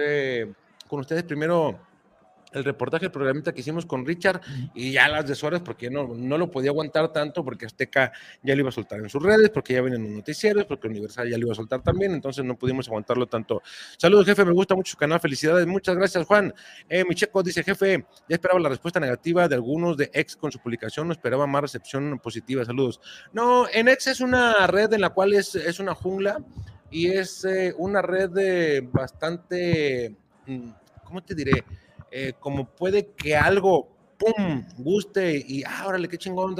con 0.87 0.99
ustedes 0.99 1.23
primero 1.23 1.79
el 2.59 2.65
reportaje, 2.65 3.05
el 3.05 3.11
programita 3.11 3.53
que 3.53 3.61
hicimos 3.61 3.85
con 3.85 4.05
Richard 4.05 4.41
y 4.73 4.91
ya 4.91 5.07
las 5.07 5.27
de 5.27 5.35
Suárez, 5.35 5.61
porque 5.61 5.89
no, 5.89 6.07
no 6.15 6.37
lo 6.37 6.49
podía 6.49 6.71
aguantar 6.71 7.11
tanto, 7.11 7.43
porque 7.43 7.65
Azteca 7.65 8.11
ya 8.41 8.55
lo 8.55 8.61
iba 8.61 8.69
a 8.69 8.71
soltar 8.71 8.99
en 8.99 9.09
sus 9.09 9.21
redes, 9.21 9.49
porque 9.49 9.73
ya 9.73 9.81
vienen 9.81 10.03
los 10.03 10.11
noticieros, 10.11 10.65
porque 10.65 10.87
Universal 10.87 11.29
ya 11.29 11.37
lo 11.37 11.45
iba 11.45 11.53
a 11.53 11.55
soltar 11.55 11.81
también, 11.81 12.13
entonces 12.13 12.43
no 12.45 12.55
pudimos 12.55 12.87
aguantarlo 12.87 13.27
tanto. 13.27 13.61
Saludos, 13.97 14.25
jefe, 14.25 14.45
me 14.45 14.51
gusta 14.51 14.75
mucho 14.75 14.91
su 14.91 14.97
canal, 14.97 15.19
felicidades, 15.19 15.65
muchas 15.67 15.95
gracias, 15.95 16.25
Juan. 16.25 16.53
Eh, 16.89 17.03
mi 17.05 17.15
checo 17.15 17.43
dice, 17.43 17.63
jefe, 17.63 18.05
ya 18.27 18.35
esperaba 18.35 18.59
la 18.59 18.69
respuesta 18.69 18.99
negativa 18.99 19.47
de 19.47 19.55
algunos 19.55 19.97
de 19.97 20.09
Ex 20.13 20.35
con 20.35 20.51
su 20.51 20.59
publicación, 20.59 21.07
no 21.07 21.13
esperaba 21.13 21.47
más 21.47 21.61
recepción 21.61 22.19
positiva, 22.19 22.65
saludos. 22.65 22.99
No, 23.31 23.67
en 23.71 23.87
Ex 23.87 24.07
es 24.07 24.19
una 24.19 24.67
red 24.67 24.93
en 24.93 25.01
la 25.01 25.09
cual 25.09 25.33
es, 25.33 25.55
es 25.55 25.79
una 25.79 25.93
jungla 25.95 26.37
y 26.91 27.07
es 27.07 27.43
eh, 27.45 27.73
una 27.77 28.01
red 28.01 28.29
de 28.29 28.87
bastante, 28.91 30.15
mm, 30.45 30.69
¿cómo 31.03 31.23
te 31.23 31.33
diré? 31.33 31.63
Eh, 32.15 32.33
como 32.39 32.65
puede 32.65 33.07
que 33.07 33.35
algo, 33.35 33.89
¡pum!, 34.19 34.63
guste 34.77 35.35
y, 35.35 35.63
ah, 35.63 35.85
órale, 35.87 36.07
qué 36.07 36.19
chingón, 36.19 36.55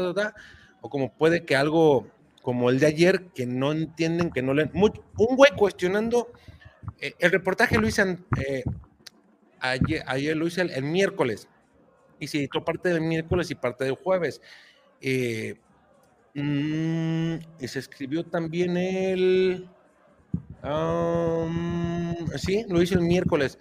o 0.82 0.90
como 0.90 1.14
puede 1.14 1.46
que 1.46 1.56
algo 1.56 2.08
como 2.42 2.72
el 2.72 2.80
de 2.80 2.88
ayer, 2.88 3.26
que 3.36 3.46
no 3.46 3.72
entienden, 3.72 4.32
que 4.32 4.42
no 4.42 4.56
leen. 4.56 4.72
un 4.74 5.36
güey 5.36 5.52
cuestionando, 5.56 6.34
eh, 7.00 7.14
el 7.20 7.30
reportaje 7.30 7.78
lo 7.78 7.88
hice 7.88 8.18
eh, 8.44 8.64
ayer, 9.60 10.36
lo 10.36 10.48
hice 10.48 10.62
el, 10.62 10.84
miércoles, 10.84 11.48
y 12.20 12.26
se 12.26 12.40
editó 12.40 12.66
parte 12.66 12.90
del 12.90 13.02
miércoles 13.02 13.52
y 13.52 13.56
parte 13.56 13.84
del 13.84 13.94
jueves. 13.94 14.42
Mm, 16.34 17.36
y 17.60 17.68
se 17.68 17.78
escribió 17.78 18.26
también 18.26 18.76
el... 18.76 19.70
sí, 22.38 22.66
lo 22.68 22.82
hizo 22.82 22.96
el 22.96 23.02
miércoles. 23.02 23.60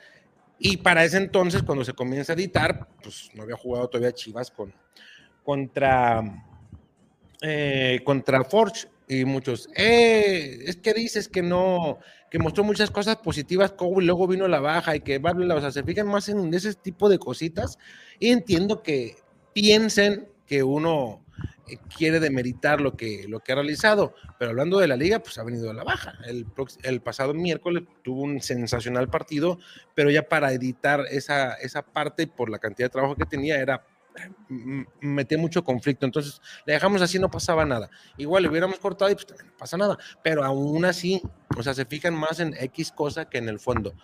Y 0.64 0.76
para 0.76 1.04
ese 1.04 1.16
entonces, 1.16 1.64
cuando 1.64 1.84
se 1.84 1.92
comienza 1.92 2.32
a 2.32 2.36
editar, 2.36 2.86
pues 3.02 3.30
no 3.34 3.42
había 3.42 3.56
jugado 3.56 3.88
todavía 3.88 4.12
Chivas 4.12 4.48
con, 4.48 4.72
contra, 5.42 6.22
eh, 7.40 8.00
contra 8.04 8.44
Forge 8.44 8.86
y 9.08 9.24
muchos. 9.24 9.68
Eh, 9.74 10.60
es 10.64 10.76
que 10.76 10.94
dices 10.94 11.28
que 11.28 11.42
no, 11.42 11.98
que 12.30 12.38
mostró 12.38 12.62
muchas 12.62 12.92
cosas 12.92 13.16
positivas, 13.16 13.72
como 13.72 14.00
luego 14.00 14.28
vino 14.28 14.46
la 14.46 14.60
baja 14.60 14.94
y 14.94 15.00
que 15.00 15.18
bla, 15.18 15.32
bla, 15.32 15.46
bla, 15.46 15.54
o 15.56 15.60
sea, 15.60 15.72
se 15.72 15.82
fijan 15.82 16.06
más 16.06 16.28
en 16.28 16.54
ese 16.54 16.74
tipo 16.74 17.08
de 17.08 17.18
cositas 17.18 17.76
y 18.20 18.28
entiendo 18.28 18.84
que 18.84 19.16
piensen 19.52 20.28
que 20.46 20.62
uno 20.62 21.24
quiere 21.96 22.20
demeritar 22.20 22.80
lo 22.80 22.96
que, 22.96 23.26
lo 23.28 23.40
que 23.40 23.52
ha 23.52 23.56
realizado, 23.56 24.14
pero 24.38 24.50
hablando 24.50 24.78
de 24.78 24.88
la 24.88 24.96
liga, 24.96 25.20
pues 25.20 25.38
ha 25.38 25.44
venido 25.44 25.70
a 25.70 25.74
la 25.74 25.84
baja. 25.84 26.14
El, 26.26 26.46
el 26.82 27.00
pasado 27.00 27.34
miércoles 27.34 27.84
tuvo 28.02 28.22
un 28.22 28.40
sensacional 28.40 29.08
partido, 29.08 29.58
pero 29.94 30.10
ya 30.10 30.28
para 30.28 30.52
editar 30.52 31.04
esa, 31.10 31.54
esa 31.54 31.82
parte 31.82 32.26
por 32.26 32.50
la 32.50 32.58
cantidad 32.58 32.86
de 32.86 32.92
trabajo 32.92 33.16
que 33.16 33.26
tenía 33.26 33.60
era 33.60 33.84
metía 35.00 35.38
mucho 35.38 35.64
conflicto. 35.64 36.06
Entonces, 36.06 36.40
le 36.66 36.74
dejamos 36.74 37.02
así, 37.02 37.18
no 37.18 37.30
pasaba 37.30 37.64
nada. 37.64 37.90
Igual 38.16 38.42
le 38.42 38.48
hubiéramos 38.48 38.78
cortado 38.78 39.10
y 39.10 39.14
pues 39.14 39.26
no 39.30 39.56
pasa 39.56 39.76
nada. 39.76 39.98
Pero 40.22 40.44
aún 40.44 40.84
así, 40.84 41.22
o 41.56 41.62
sea, 41.62 41.74
se 41.74 41.84
fijan 41.84 42.14
más 42.14 42.40
en 42.40 42.54
X 42.58 42.92
cosa 42.92 43.28
que 43.28 43.38
en 43.38 43.48
el 43.48 43.58
fondo. 43.58 43.94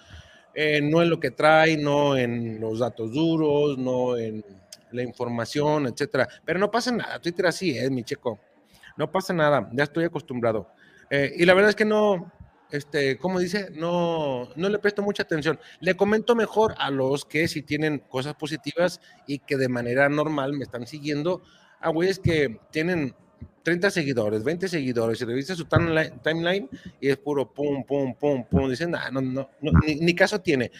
Eh, 0.54 0.80
no 0.82 1.02
en 1.02 1.10
lo 1.10 1.20
que 1.20 1.30
trae, 1.30 1.76
no 1.76 2.16
en 2.16 2.60
los 2.60 2.78
datos 2.78 3.12
duros, 3.12 3.78
no 3.78 4.16
en 4.16 4.44
la 4.92 5.02
información, 5.02 5.86
etcétera. 5.86 6.28
Pero 6.44 6.58
no 6.58 6.70
pasa 6.70 6.92
nada. 6.92 7.20
Twitter 7.20 7.46
así 7.46 7.76
es, 7.76 7.90
mi 7.90 8.04
chico. 8.04 8.38
No 8.96 9.10
pasa 9.10 9.32
nada. 9.32 9.68
Ya 9.72 9.84
estoy 9.84 10.04
acostumbrado. 10.04 10.68
Eh, 11.10 11.32
y 11.36 11.44
la 11.44 11.54
verdad 11.54 11.70
es 11.70 11.76
que 11.76 11.84
no, 11.84 12.32
este, 12.70 13.16
como 13.16 13.38
dice, 13.38 13.70
no, 13.74 14.48
no 14.56 14.68
le 14.68 14.78
presto 14.78 15.02
mucha 15.02 15.22
atención. 15.22 15.58
Le 15.80 15.96
comento 15.96 16.34
mejor 16.34 16.74
a 16.78 16.90
los 16.90 17.24
que 17.24 17.48
si 17.48 17.62
tienen 17.62 17.98
cosas 17.98 18.34
positivas 18.34 19.00
y 19.26 19.38
que 19.38 19.56
de 19.56 19.68
manera 19.68 20.08
normal 20.08 20.52
me 20.52 20.64
están 20.64 20.86
siguiendo, 20.86 21.42
a 21.80 21.88
güeyes 21.90 22.18
que 22.18 22.60
tienen 22.70 23.14
30 23.62 23.90
seguidores, 23.90 24.44
20 24.44 24.68
seguidores, 24.68 25.20
y 25.20 25.24
revisa 25.24 25.54
su 25.54 25.66
timeline, 25.66 26.68
y 27.00 27.08
es 27.08 27.16
puro 27.18 27.52
pum, 27.52 27.84
pum, 27.84 28.14
pum, 28.14 28.44
pum. 28.44 28.70
Dicen, 28.70 28.90
no, 28.90 29.20
no, 29.20 29.50
no, 29.60 29.72
ni, 29.86 30.14
caso 30.14 30.40
tiene. 30.40 30.70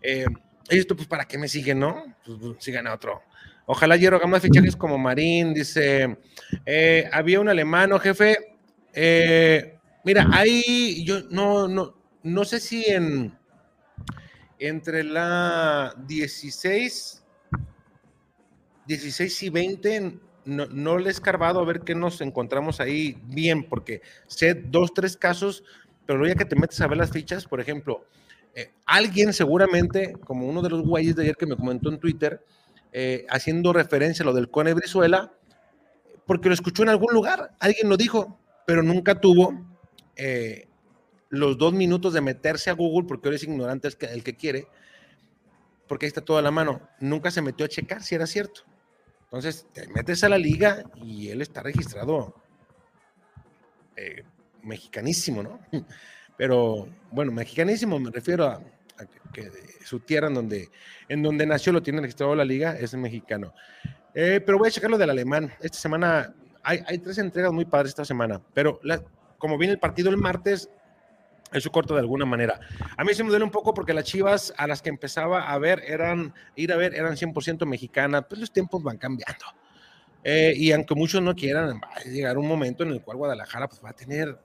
Eh, 0.00 0.26
esto, 0.68 0.96
pues, 0.96 1.08
¿para 1.08 1.26
qué 1.26 1.38
me 1.38 1.48
siguen, 1.48 1.80
no? 1.80 2.04
Pues, 2.24 2.38
pues 2.40 2.56
sigan 2.60 2.86
a 2.86 2.94
otro. 2.94 3.22
Ojalá 3.66 3.96
Hierro 3.96 4.16
haga 4.16 4.26
más 4.26 4.42
fichajes 4.42 4.76
como 4.76 4.98
Marín, 4.98 5.54
dice, 5.54 6.18
eh, 6.66 7.08
había 7.12 7.40
un 7.40 7.48
alemán, 7.48 7.98
jefe, 7.98 8.56
eh, 8.92 9.74
Mira, 10.04 10.28
ahí 10.32 11.02
yo 11.02 11.22
no, 11.30 11.66
no, 11.66 11.94
no 12.22 12.44
sé 12.44 12.60
si 12.60 12.84
en 12.84 13.36
entre 14.58 15.02
la 15.02 15.94
16, 16.06 17.24
16 18.86 19.42
y 19.42 19.48
20 19.48 20.18
no, 20.44 20.66
no 20.66 20.98
le 20.98 21.08
he 21.08 21.10
escarbado 21.10 21.58
a 21.58 21.64
ver 21.64 21.80
qué 21.80 21.94
nos 21.94 22.20
encontramos 22.20 22.80
ahí 22.80 23.18
bien, 23.24 23.64
porque 23.64 24.02
sé 24.26 24.52
dos, 24.54 24.92
tres 24.92 25.16
casos, 25.16 25.64
pero 26.04 26.26
ya 26.26 26.34
que 26.34 26.44
te 26.44 26.54
metes 26.54 26.82
a 26.82 26.86
ver 26.86 26.98
las 26.98 27.10
fichas, 27.10 27.46
por 27.46 27.60
ejemplo, 27.60 28.04
eh, 28.54 28.72
alguien 28.84 29.32
seguramente, 29.32 30.12
como 30.24 30.46
uno 30.46 30.60
de 30.60 30.68
los 30.68 30.82
güeyes 30.82 31.16
de 31.16 31.22
ayer 31.22 31.36
que 31.36 31.46
me 31.46 31.56
comentó 31.56 31.88
en 31.88 31.98
Twitter, 31.98 32.44
eh, 32.96 33.26
haciendo 33.28 33.72
referencia 33.72 34.22
a 34.22 34.26
lo 34.26 34.32
del 34.32 34.52
Cone 34.52 34.72
Brizuela, 34.72 35.32
porque 36.26 36.48
lo 36.48 36.54
escuchó 36.54 36.84
en 36.84 36.90
algún 36.90 37.12
lugar, 37.12 37.50
alguien 37.58 37.88
lo 37.88 37.96
dijo, 37.96 38.38
pero 38.68 38.84
nunca 38.84 39.20
tuvo 39.20 39.66
eh, 40.14 40.68
los 41.28 41.58
dos 41.58 41.72
minutos 41.72 42.12
de 42.12 42.20
meterse 42.20 42.70
a 42.70 42.74
Google, 42.74 43.08
porque 43.08 43.26
ahora 43.26 43.34
es 43.34 43.42
ignorante 43.42 43.88
el 43.88 43.96
que, 43.96 44.06
el 44.06 44.22
que 44.22 44.36
quiere, 44.36 44.68
porque 45.88 46.06
ahí 46.06 46.08
está 46.08 46.20
toda 46.20 46.40
la 46.40 46.52
mano. 46.52 46.88
Nunca 47.00 47.32
se 47.32 47.42
metió 47.42 47.66
a 47.66 47.68
checar 47.68 48.00
si 48.00 48.14
era 48.14 48.28
cierto. 48.28 48.60
Entonces, 49.24 49.66
te 49.72 49.88
metes 49.88 50.22
a 50.22 50.28
la 50.28 50.38
liga 50.38 50.84
y 50.94 51.30
él 51.30 51.42
está 51.42 51.64
registrado 51.64 52.32
eh, 53.96 54.22
mexicanísimo, 54.62 55.42
¿no? 55.42 55.58
Pero 56.36 56.88
bueno, 57.10 57.32
mexicanísimo 57.32 57.98
me 57.98 58.12
refiero 58.12 58.46
a, 58.46 58.62
que, 59.32 59.50
su 59.84 60.00
tierra 60.00 60.28
en 60.28 60.34
donde, 60.34 60.68
en 61.08 61.22
donde 61.22 61.46
nació 61.46 61.72
lo 61.72 61.82
tiene 61.82 62.00
registrado 62.00 62.34
la 62.34 62.44
liga, 62.44 62.76
es 62.78 62.94
mexicano. 62.94 63.54
Eh, 64.14 64.40
pero 64.44 64.58
voy 64.58 64.68
a 64.68 64.70
checar 64.70 64.90
lo 64.90 64.98
del 64.98 65.10
alemán. 65.10 65.52
Esta 65.60 65.78
semana 65.78 66.34
hay, 66.62 66.82
hay, 66.86 66.98
tres 66.98 67.18
entregas 67.18 67.52
muy 67.52 67.64
padres 67.64 67.90
esta 67.90 68.04
semana, 68.04 68.40
pero 68.52 68.80
como 69.38 69.58
viene 69.58 69.72
el 69.72 69.80
partido 69.80 70.10
el 70.10 70.16
martes, 70.16 70.70
eso 71.52 71.70
corta 71.70 71.94
de 71.94 72.00
alguna 72.00 72.24
manera. 72.24 72.60
A 72.96 73.04
mí 73.04 73.14
se 73.14 73.22
me 73.22 73.30
duele 73.30 73.44
un 73.44 73.50
poco 73.50 73.74
porque 73.74 73.94
las 73.94 74.04
chivas 74.04 74.52
a 74.56 74.66
las 74.66 74.82
que 74.82 74.88
empezaba 74.88 75.50
a 75.50 75.58
ver 75.58 75.82
eran, 75.86 76.34
ir 76.56 76.72
a 76.72 76.76
ver, 76.76 76.94
eran 76.94 77.14
100% 77.14 77.64
mexicanas, 77.64 78.24
pues 78.28 78.40
los 78.40 78.52
tiempos 78.52 78.82
van 78.82 78.98
cambiando. 78.98 79.44
Eh, 80.24 80.54
y 80.56 80.72
aunque 80.72 80.94
muchos 80.94 81.22
no 81.22 81.34
quieran, 81.34 81.80
va 81.80 81.90
a 81.94 82.00
llegar 82.04 82.38
un 82.38 82.48
momento 82.48 82.82
en 82.82 82.90
el 82.90 83.02
cual 83.02 83.18
Guadalajara 83.18 83.68
pues, 83.68 83.84
va 83.84 83.90
a 83.90 83.94
tener 83.94 84.38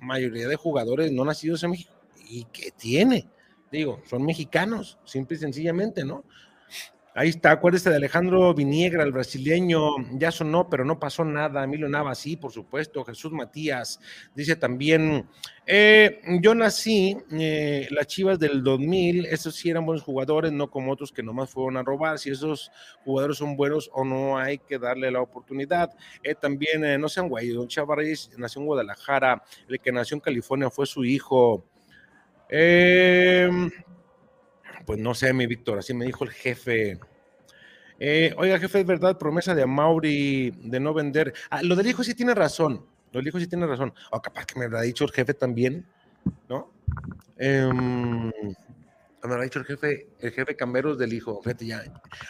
mayoría 0.00 0.48
de 0.48 0.56
jugadores 0.56 1.12
no 1.12 1.24
nacidos 1.24 1.62
en 1.62 1.70
México. 1.70 1.92
¿Y 2.28 2.44
qué 2.52 2.70
tiene? 2.70 3.28
Digo, 3.76 4.00
son 4.06 4.24
mexicanos, 4.24 4.98
simple 5.04 5.36
y 5.36 5.40
sencillamente, 5.40 6.02
¿no? 6.02 6.24
Ahí 7.14 7.28
está, 7.28 7.50
acuérdese 7.50 7.90
de 7.90 7.96
Alejandro 7.96 8.54
Viniegra, 8.54 9.02
el 9.02 9.12
brasileño, 9.12 9.96
ya 10.12 10.30
sonó, 10.30 10.70
pero 10.70 10.84
no 10.84 10.98
pasó 10.98 11.24
nada. 11.24 11.64
Emilio 11.64 11.86
Nava, 11.86 12.14
sí, 12.14 12.36
por 12.36 12.52
supuesto. 12.52 13.04
Jesús 13.04 13.32
Matías 13.32 14.00
dice 14.34 14.56
también, 14.56 15.26
eh, 15.66 16.20
yo 16.40 16.54
nací, 16.54 17.18
eh, 17.32 17.86
las 17.90 18.06
Chivas 18.06 18.38
del 18.38 18.62
2000, 18.62 19.26
esos 19.26 19.54
sí 19.54 19.68
eran 19.68 19.84
buenos 19.84 20.02
jugadores, 20.02 20.52
no 20.52 20.70
como 20.70 20.92
otros 20.92 21.12
que 21.12 21.22
nomás 21.22 21.50
fueron 21.50 21.76
a 21.76 21.82
robar. 21.82 22.18
Si 22.18 22.30
esos 22.30 22.70
jugadores 23.04 23.36
son 23.36 23.56
buenos 23.56 23.90
o 23.92 24.04
no, 24.04 24.38
hay 24.38 24.56
que 24.56 24.78
darle 24.78 25.10
la 25.10 25.20
oportunidad. 25.20 25.90
Eh, 26.22 26.34
también, 26.34 26.98
no 26.98 27.10
sean 27.10 27.28
güey, 27.28 27.48
don 27.48 27.68
Chávez 27.68 28.30
nació 28.38 28.60
en 28.60 28.66
Guadalajara, 28.68 29.42
el 29.68 29.80
que 29.80 29.92
nació 29.92 30.16
en 30.16 30.20
California 30.20 30.70
fue 30.70 30.86
su 30.86 31.04
hijo. 31.04 31.64
Eh, 32.48 33.48
pues 34.84 34.98
no 34.98 35.14
sé, 35.14 35.32
mi 35.32 35.46
Víctor, 35.46 35.78
así 35.78 35.94
me 35.94 36.06
dijo 36.06 36.24
el 36.24 36.30
jefe. 36.30 36.98
Eh, 37.98 38.34
oiga, 38.36 38.58
jefe, 38.58 38.80
es 38.80 38.86
verdad, 38.86 39.18
promesa 39.18 39.54
de 39.54 39.66
Mauri 39.66 40.50
de 40.50 40.80
no 40.80 40.94
vender. 40.94 41.34
Ah, 41.50 41.62
lo 41.62 41.74
del 41.76 41.86
hijo 41.86 42.04
sí 42.04 42.14
tiene 42.14 42.34
razón. 42.34 42.86
Lo 43.12 43.20
del 43.20 43.28
hijo 43.28 43.40
sí 43.40 43.46
tiene 43.46 43.66
razón. 43.66 43.92
O 44.10 44.20
capaz 44.20 44.46
que 44.46 44.58
me 44.58 44.68
lo 44.68 44.78
ha 44.78 44.82
dicho 44.82 45.04
el 45.04 45.12
jefe 45.12 45.34
también, 45.34 45.86
¿no? 46.48 46.72
Eh, 47.38 47.68
me 47.72 49.34
lo 49.34 49.40
ha 49.40 49.44
dicho 49.44 49.58
el 49.58 49.64
jefe, 49.64 50.08
el 50.20 50.32
jefe 50.32 50.56
Camberos 50.56 50.98
del 50.98 51.12
hijo. 51.12 51.40
Fíjate, 51.42 51.66
ya. 51.66 51.82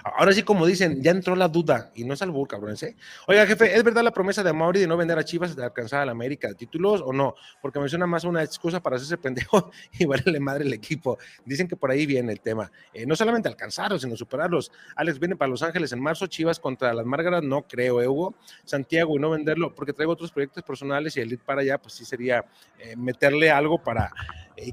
Ahora 0.05 0.33
sí, 0.33 0.42
como 0.42 0.66
dicen, 0.66 1.03
ya 1.03 1.11
entró 1.11 1.37
la 1.37 1.49
duda 1.49 1.90
y 1.94 2.05
no 2.05 2.14
es 2.14 2.22
albur, 2.22 2.49
cabrón. 2.49 2.77
¿eh? 2.83 2.96
Oiga, 3.27 3.46
jefe, 3.46 3.75
¿es 3.77 3.83
verdad 3.85 4.03
la 4.03 4.12
promesa 4.12 4.42
de 4.42 4.53
Mauri 4.53 4.81
de 4.81 4.87
no 4.87 4.96
vender 4.96 5.18
a 5.18 5.25
Chivas 5.25 5.55
de 5.55 5.64
alcanzar 5.64 6.03
a 6.03 6.07
la 6.07 6.12
América 6.12 6.49
de 6.49 6.55
títulos 6.55 7.03
o 7.05 7.12
no? 7.12 7.35
Porque 7.61 7.79
menciona 7.79 8.07
más 8.07 8.25
una 8.25 8.42
excusa 8.42 8.83
para 8.83 8.96
hacerse 8.96 9.18
pendejo 9.18 9.70
y 9.99 10.05
valerle 10.05 10.40
madre 10.40 10.64
el 10.64 10.72
equipo. 10.72 11.18
Dicen 11.44 11.68
que 11.68 11.77
por 11.77 11.90
ahí 11.90 12.07
viene 12.07 12.33
el 12.33 12.40
tema. 12.40 12.70
Eh, 12.92 13.07
no 13.07 13.16
solamente 13.16 13.49
alcanzarlos, 13.49 14.03
sino 14.03 14.16
superarlos. 14.16 14.72
Alex 14.96 15.18
viene 15.18 15.37
para 15.37 15.51
Los 15.51 15.62
Ángeles 15.62 15.92
en 15.92 16.01
marzo, 16.01 16.27
Chivas 16.27 16.59
contra 16.59 16.92
las 16.92 17.07
Márgaras, 17.07 17.42
no 17.42 17.62
creo, 17.62 18.03
¿eh, 18.03 18.09
Hugo? 18.09 18.35
Santiago 18.64 19.16
y 19.16 19.20
no 19.20 19.31
venderlo 19.31 19.75
porque 19.75 19.92
traigo 19.92 20.12
otros 20.12 20.33
proyectos 20.33 20.62
personales 20.62 21.16
y 21.16 21.20
el 21.20 21.33
ir 21.33 21.40
para 21.40 21.61
allá, 21.61 21.79
pues 21.79 21.94
sí 21.94 22.05
sería 22.05 22.44
eh, 22.79 22.96
meterle 22.96 23.51
algo 23.51 23.83
para 23.83 24.12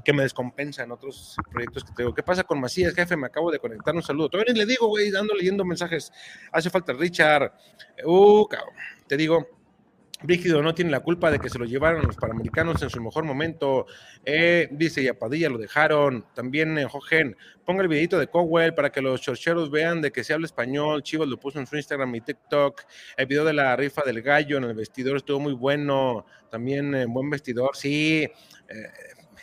que 0.02 0.14
me 0.14 0.22
descompensa 0.22 0.82
en 0.82 0.92
otros 0.92 1.36
proyectos 1.50 1.84
que 1.84 1.92
tengo. 1.92 2.14
¿Qué 2.14 2.22
pasa 2.22 2.42
con 2.42 2.58
Macías, 2.58 2.94
jefe? 2.94 3.13
Me 3.16 3.26
acabo 3.26 3.50
de 3.50 3.58
conectar, 3.58 3.94
un 3.94 4.02
saludo. 4.02 4.28
Todavía 4.28 4.54
le 4.54 4.66
digo, 4.66 4.88
güey, 4.88 5.10
dando 5.10 5.34
leyendo 5.34 5.64
mensajes. 5.64 6.12
Hace 6.52 6.70
falta 6.70 6.92
Richard. 6.92 7.52
Uh, 8.04 8.46
cabrón. 8.46 8.74
Te 9.06 9.16
digo, 9.16 9.46
Brígido 10.24 10.62
no 10.62 10.74
tiene 10.74 10.90
la 10.90 11.00
culpa 11.00 11.30
de 11.30 11.38
que 11.38 11.50
se 11.50 11.58
lo 11.58 11.66
llevaron 11.66 12.06
los 12.06 12.16
panamericanos 12.16 12.80
en 12.82 12.88
su 12.88 12.98
mejor 13.02 13.24
momento. 13.24 13.84
Eh, 14.24 14.68
dice, 14.70 15.02
y 15.02 15.08
a 15.08 15.18
Padilla 15.18 15.50
lo 15.50 15.58
dejaron. 15.58 16.24
También 16.34 16.78
eh, 16.78 16.86
Jojen, 16.86 17.36
ponga 17.66 17.82
el 17.82 17.88
videito 17.88 18.18
de 18.18 18.28
Cowell 18.28 18.72
para 18.72 18.90
que 18.90 19.02
los 19.02 19.20
chorcheros 19.20 19.70
vean 19.70 20.00
de 20.00 20.12
que 20.12 20.24
se 20.24 20.32
habla 20.32 20.46
español. 20.46 21.02
Chivas 21.02 21.28
lo 21.28 21.38
puso 21.38 21.58
en 21.58 21.66
su 21.66 21.76
Instagram 21.76 22.14
y 22.14 22.22
TikTok. 22.22 22.84
El 23.18 23.26
video 23.26 23.44
de 23.44 23.52
la 23.52 23.76
rifa 23.76 24.00
del 24.02 24.22
gallo 24.22 24.56
en 24.56 24.64
el 24.64 24.74
vestidor 24.74 25.18
estuvo 25.18 25.40
muy 25.40 25.52
bueno. 25.52 26.24
También 26.50 26.94
eh, 26.94 27.04
buen 27.04 27.28
vestidor, 27.28 27.76
sí. 27.76 28.22
Eh, 28.22 28.90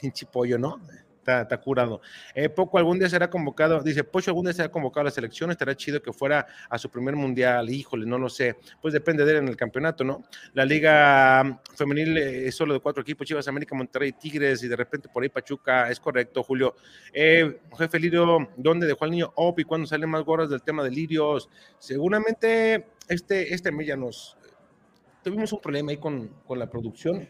pinche 0.01 0.25
pollo, 0.25 0.57
¿no? 0.57 0.81
Está, 1.21 1.43
está, 1.43 1.61
curado. 1.61 2.01
Eh, 2.33 2.49
Poco 2.49 2.79
algún 2.79 2.97
día 2.97 3.07
será 3.07 3.29
convocado, 3.29 3.83
dice, 3.83 4.03
Pocho 4.03 4.31
algún 4.31 4.45
día 4.45 4.53
será 4.53 4.69
convocado 4.71 5.01
a 5.01 5.03
la 5.03 5.11
selección, 5.11 5.51
estaría 5.51 5.75
chido 5.75 6.01
que 6.01 6.11
fuera 6.11 6.47
a 6.67 6.79
su 6.79 6.89
primer 6.89 7.15
mundial, 7.15 7.69
híjole, 7.69 8.07
no 8.07 8.17
lo 8.17 8.27
sé, 8.27 8.55
pues 8.81 8.91
depende 8.91 9.23
de 9.23 9.33
él 9.33 9.37
en 9.37 9.47
el 9.47 9.55
campeonato, 9.55 10.03
¿no? 10.03 10.23
La 10.53 10.65
liga 10.65 11.61
femenil 11.75 12.17
es 12.17 12.55
solo 12.55 12.73
de 12.73 12.79
cuatro 12.79 13.03
equipos, 13.03 13.27
Chivas, 13.27 13.47
América, 13.47 13.75
Monterrey, 13.75 14.13
Tigres 14.13 14.63
y 14.63 14.67
de 14.67 14.75
repente 14.75 15.09
por 15.09 15.21
ahí 15.21 15.29
Pachuca, 15.29 15.91
es 15.91 15.99
correcto, 15.99 16.41
Julio. 16.41 16.73
Eh, 17.13 17.59
jefe 17.77 17.99
Lirio, 17.99 18.49
¿dónde 18.57 18.87
dejó 18.87 19.05
al 19.05 19.11
niño 19.11 19.31
Op 19.35 19.59
y 19.59 19.63
cuándo 19.63 19.85
salen 19.85 20.09
más 20.09 20.23
gorras 20.23 20.49
del 20.49 20.63
tema 20.63 20.83
de 20.83 20.89
Lirios? 20.89 21.49
Seguramente 21.77 22.87
este, 23.07 23.53
este 23.53 23.71
mes 23.71 23.85
ya 23.85 23.95
nos, 23.95 24.37
tuvimos 25.23 25.53
un 25.53 25.61
problema 25.61 25.91
ahí 25.91 25.97
con, 25.97 26.29
con 26.47 26.57
la 26.57 26.67
producción 26.67 27.29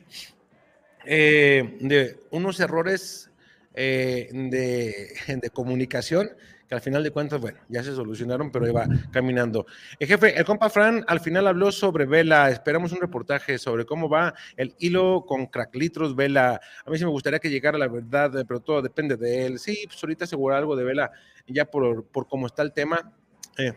eh, 1.06 1.78
de 1.80 2.20
unos 2.30 2.60
errores 2.60 3.31
eh, 3.74 4.30
de, 4.32 5.50
comunicación 5.54 6.32
que 6.68 6.76
al 6.76 6.82
final 6.82 7.04
de 7.04 7.12
cuentas, 7.12 7.42
bueno, 7.42 7.60
ya 7.68 7.84
se 7.84 7.94
solucionaron, 7.94 8.50
pero 8.50 8.66
iba 8.68 8.88
caminando. 9.12 9.66
El 10.00 10.08
jefe, 10.08 10.38
el 10.38 10.46
compa 10.46 10.70
Fran 10.70 11.04
al 11.06 11.20
final 11.20 11.48
habló 11.48 11.70
sobre 11.72 12.06
Vela, 12.06 12.50
esperamos 12.50 12.94
un 12.94 13.02
reportaje 13.02 13.58
sobre 13.58 13.86
cómo 13.86 14.08
va 14.08 14.34
el 14.56 14.74
hilo 14.80 15.26
con 15.28 15.48
Cracklitos 15.48 16.16
Vela. 16.16 16.62
A 16.86 16.90
mí 16.90 16.98
sí 16.98 17.04
me 17.04 17.12
gustaría 17.12 17.40
que 17.40 17.50
llegara 17.50 17.78
la 17.78 17.90
verdad, 17.90 18.46
pero 18.48 18.62
todo 18.62 18.82
depende 18.82 19.18
de 19.18 19.46
él. 19.48 19.60
Sí, 19.60 19.84
pues 19.86 20.02
ahorita 20.02 20.24
asegura 20.24 20.58
algo 20.58 20.78
de 20.78 20.86
Vela, 20.86 21.12
ya 21.46 21.66
por, 21.66 22.06
por 22.06 22.28
cómo 22.28 22.48
está 22.48 22.62
el 22.62 22.72
tema. 22.72 23.14
Eh, 23.58 23.74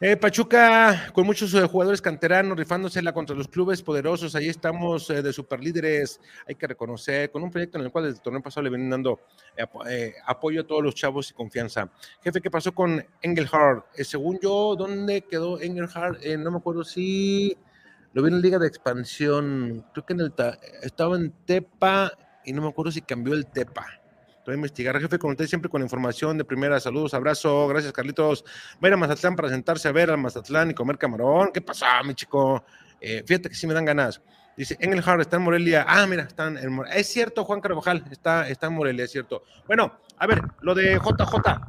eh, 0.00 0.16
Pachuca 0.16 1.10
con 1.12 1.26
muchos 1.26 1.52
eh, 1.54 1.66
jugadores 1.66 2.00
canteranos 2.00 2.56
rifándosela 2.56 3.12
contra 3.12 3.34
los 3.34 3.48
clubes 3.48 3.82
poderosos. 3.82 4.36
Ahí 4.36 4.48
estamos 4.48 5.10
eh, 5.10 5.22
de 5.22 5.32
superlíderes, 5.32 6.20
hay 6.46 6.54
que 6.54 6.68
reconocer, 6.68 7.32
con 7.32 7.42
un 7.42 7.50
proyecto 7.50 7.78
en 7.78 7.84
el 7.84 7.90
cual 7.90 8.04
desde 8.04 8.18
el 8.18 8.22
torneo 8.22 8.40
pasado 8.40 8.62
le 8.62 8.70
vienen 8.70 8.90
dando 8.90 9.20
eh, 9.56 10.14
apoyo 10.24 10.60
a 10.60 10.66
todos 10.66 10.84
los 10.84 10.94
chavos 10.94 11.30
y 11.30 11.34
confianza. 11.34 11.90
Jefe, 12.22 12.40
¿qué 12.40 12.50
pasó 12.50 12.72
con 12.72 13.04
Engelhardt? 13.22 13.84
según 14.04 14.38
yo, 14.40 14.76
¿dónde 14.78 15.22
quedó 15.22 15.60
Engelhardt? 15.60 16.24
no 16.38 16.52
me 16.52 16.58
acuerdo 16.58 16.84
si 16.84 17.56
lo 18.12 18.22
vi 18.22 18.28
en 18.28 18.36
la 18.36 18.40
Liga 18.40 18.58
de 18.60 18.68
Expansión. 18.68 19.84
Creo 19.92 20.06
que 20.06 20.12
en 20.12 20.20
el 20.20 20.32
estaba 20.82 21.16
en 21.16 21.32
Tepa 21.44 22.12
y 22.44 22.52
no 22.52 22.62
me 22.62 22.68
acuerdo 22.68 22.92
si 22.92 23.02
cambió 23.02 23.34
el 23.34 23.46
Tepa 23.46 23.97
a 24.52 24.56
investigar. 24.56 25.00
Jefe, 25.00 25.18
con 25.18 25.30
usted 25.30 25.46
siempre 25.46 25.70
con 25.70 25.82
información 25.82 26.38
de 26.38 26.44
primera. 26.44 26.78
Saludos, 26.80 27.14
abrazo. 27.14 27.68
Gracias, 27.68 27.92
Carlitos. 27.92 28.44
Va 28.76 28.86
a 28.86 28.88
ir 28.88 28.94
a 28.94 28.96
Mazatlán 28.96 29.36
para 29.36 29.48
sentarse 29.48 29.88
a 29.88 29.92
ver 29.92 30.10
al 30.10 30.18
Mazatlán 30.18 30.70
y 30.70 30.74
comer 30.74 30.98
camarón. 30.98 31.50
¿Qué 31.52 31.60
pasa, 31.60 32.02
mi 32.02 32.14
chico? 32.14 32.64
Eh, 33.00 33.22
fíjate 33.26 33.48
que 33.48 33.54
sí 33.54 33.66
me 33.66 33.74
dan 33.74 33.84
ganas. 33.84 34.20
Dice, 34.56 34.76
Engelhardt 34.80 35.20
está 35.20 35.36
en 35.36 35.42
Morelia. 35.42 35.84
Ah, 35.86 36.06
mira, 36.06 36.24
están 36.24 36.58
en 36.58 36.72
Morelia. 36.72 36.98
Es 36.98 37.06
cierto, 37.06 37.44
Juan 37.44 37.60
Carvajal, 37.60 38.04
está, 38.10 38.48
está 38.48 38.66
en 38.66 38.72
Morelia, 38.72 39.04
es 39.04 39.12
cierto. 39.12 39.44
Bueno, 39.66 39.98
a 40.16 40.26
ver, 40.26 40.42
lo 40.62 40.74
de 40.74 40.94
JJ. 40.94 41.60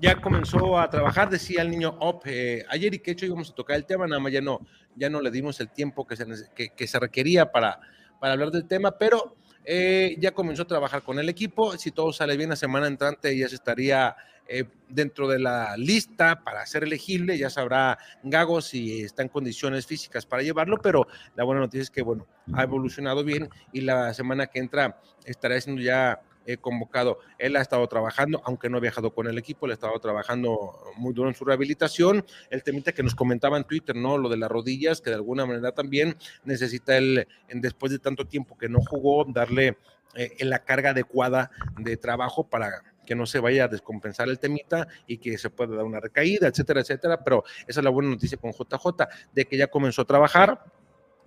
Ya 0.00 0.20
comenzó 0.20 0.78
a 0.78 0.90
trabajar, 0.90 1.30
decía 1.30 1.62
el 1.62 1.70
niño 1.70 1.96
Op, 2.00 2.22
eh, 2.26 2.64
ayer 2.68 2.94
y 2.94 2.98
que 2.98 3.12
hecho 3.12 3.26
íbamos 3.26 3.50
a 3.50 3.54
tocar 3.54 3.76
el 3.76 3.86
tema, 3.86 4.06
nada 4.06 4.20
más 4.20 4.32
ya 4.32 4.40
no, 4.40 4.60
ya 4.96 5.08
no 5.08 5.20
le 5.20 5.30
dimos 5.30 5.60
el 5.60 5.70
tiempo 5.70 6.06
que 6.06 6.16
se, 6.16 6.26
que, 6.54 6.70
que 6.70 6.86
se 6.86 6.98
requería 6.98 7.52
para, 7.52 7.78
para 8.18 8.32
hablar 8.32 8.50
del 8.50 8.66
tema, 8.66 8.92
pero 8.98 9.36
eh, 9.72 10.16
ya 10.18 10.32
comenzó 10.32 10.62
a 10.62 10.66
trabajar 10.66 11.04
con 11.04 11.20
el 11.20 11.28
equipo. 11.28 11.78
Si 11.78 11.92
todo 11.92 12.12
sale 12.12 12.36
bien 12.36 12.50
la 12.50 12.56
semana 12.56 12.88
entrante, 12.88 13.38
ya 13.38 13.48
se 13.48 13.54
estaría 13.54 14.16
eh, 14.48 14.64
dentro 14.88 15.28
de 15.28 15.38
la 15.38 15.76
lista 15.76 16.42
para 16.42 16.66
ser 16.66 16.82
elegible. 16.82 17.38
Ya 17.38 17.50
sabrá 17.50 17.96
Gago 18.24 18.62
si 18.62 19.02
está 19.02 19.22
en 19.22 19.28
condiciones 19.28 19.86
físicas 19.86 20.26
para 20.26 20.42
llevarlo, 20.42 20.78
pero 20.82 21.06
la 21.36 21.44
buena 21.44 21.60
noticia 21.60 21.82
es 21.82 21.90
que, 21.90 22.02
bueno, 22.02 22.26
ha 22.52 22.64
evolucionado 22.64 23.22
bien 23.22 23.48
y 23.72 23.82
la 23.82 24.12
semana 24.12 24.48
que 24.48 24.58
entra 24.58 25.00
estará 25.24 25.60
siendo 25.60 25.80
ya 25.80 26.20
convocado. 26.58 27.18
Él 27.38 27.56
ha 27.56 27.60
estado 27.60 27.86
trabajando, 27.88 28.40
aunque 28.44 28.68
no 28.68 28.78
ha 28.78 28.80
viajado 28.80 29.12
con 29.12 29.26
el 29.26 29.38
equipo, 29.38 29.66
le 29.66 29.72
ha 29.72 29.74
estado 29.74 29.98
trabajando 29.98 30.78
muy 30.96 31.12
duro 31.12 31.28
en 31.28 31.34
su 31.34 31.44
rehabilitación. 31.44 32.24
El 32.50 32.62
temita 32.62 32.92
que 32.92 33.02
nos 33.02 33.14
comentaba 33.14 33.56
en 33.56 33.64
Twitter, 33.64 33.96
¿no? 33.96 34.18
Lo 34.18 34.28
de 34.28 34.36
las 34.36 34.50
rodillas, 34.50 35.00
que 35.00 35.10
de 35.10 35.16
alguna 35.16 35.46
manera 35.46 35.72
también 35.72 36.16
necesita 36.44 36.96
él, 36.96 37.26
después 37.48 37.92
de 37.92 37.98
tanto 37.98 38.26
tiempo 38.26 38.56
que 38.56 38.68
no 38.68 38.80
jugó, 38.80 39.24
darle 39.24 39.76
eh, 40.14 40.44
la 40.44 40.64
carga 40.64 40.90
adecuada 40.90 41.50
de 41.78 41.96
trabajo 41.96 42.44
para 42.44 42.82
que 43.06 43.14
no 43.14 43.26
se 43.26 43.40
vaya 43.40 43.64
a 43.64 43.68
descompensar 43.68 44.28
el 44.28 44.38
temita 44.38 44.86
y 45.06 45.18
que 45.18 45.36
se 45.36 45.50
pueda 45.50 45.74
dar 45.74 45.84
una 45.84 46.00
recaída, 46.00 46.48
etcétera, 46.48 46.80
etcétera. 46.80 47.22
Pero 47.24 47.44
esa 47.66 47.80
es 47.80 47.84
la 47.84 47.90
buena 47.90 48.10
noticia 48.10 48.38
con 48.38 48.52
JJ, 48.52 49.08
de 49.32 49.44
que 49.46 49.56
ya 49.56 49.66
comenzó 49.66 50.02
a 50.02 50.04
trabajar, 50.04 50.64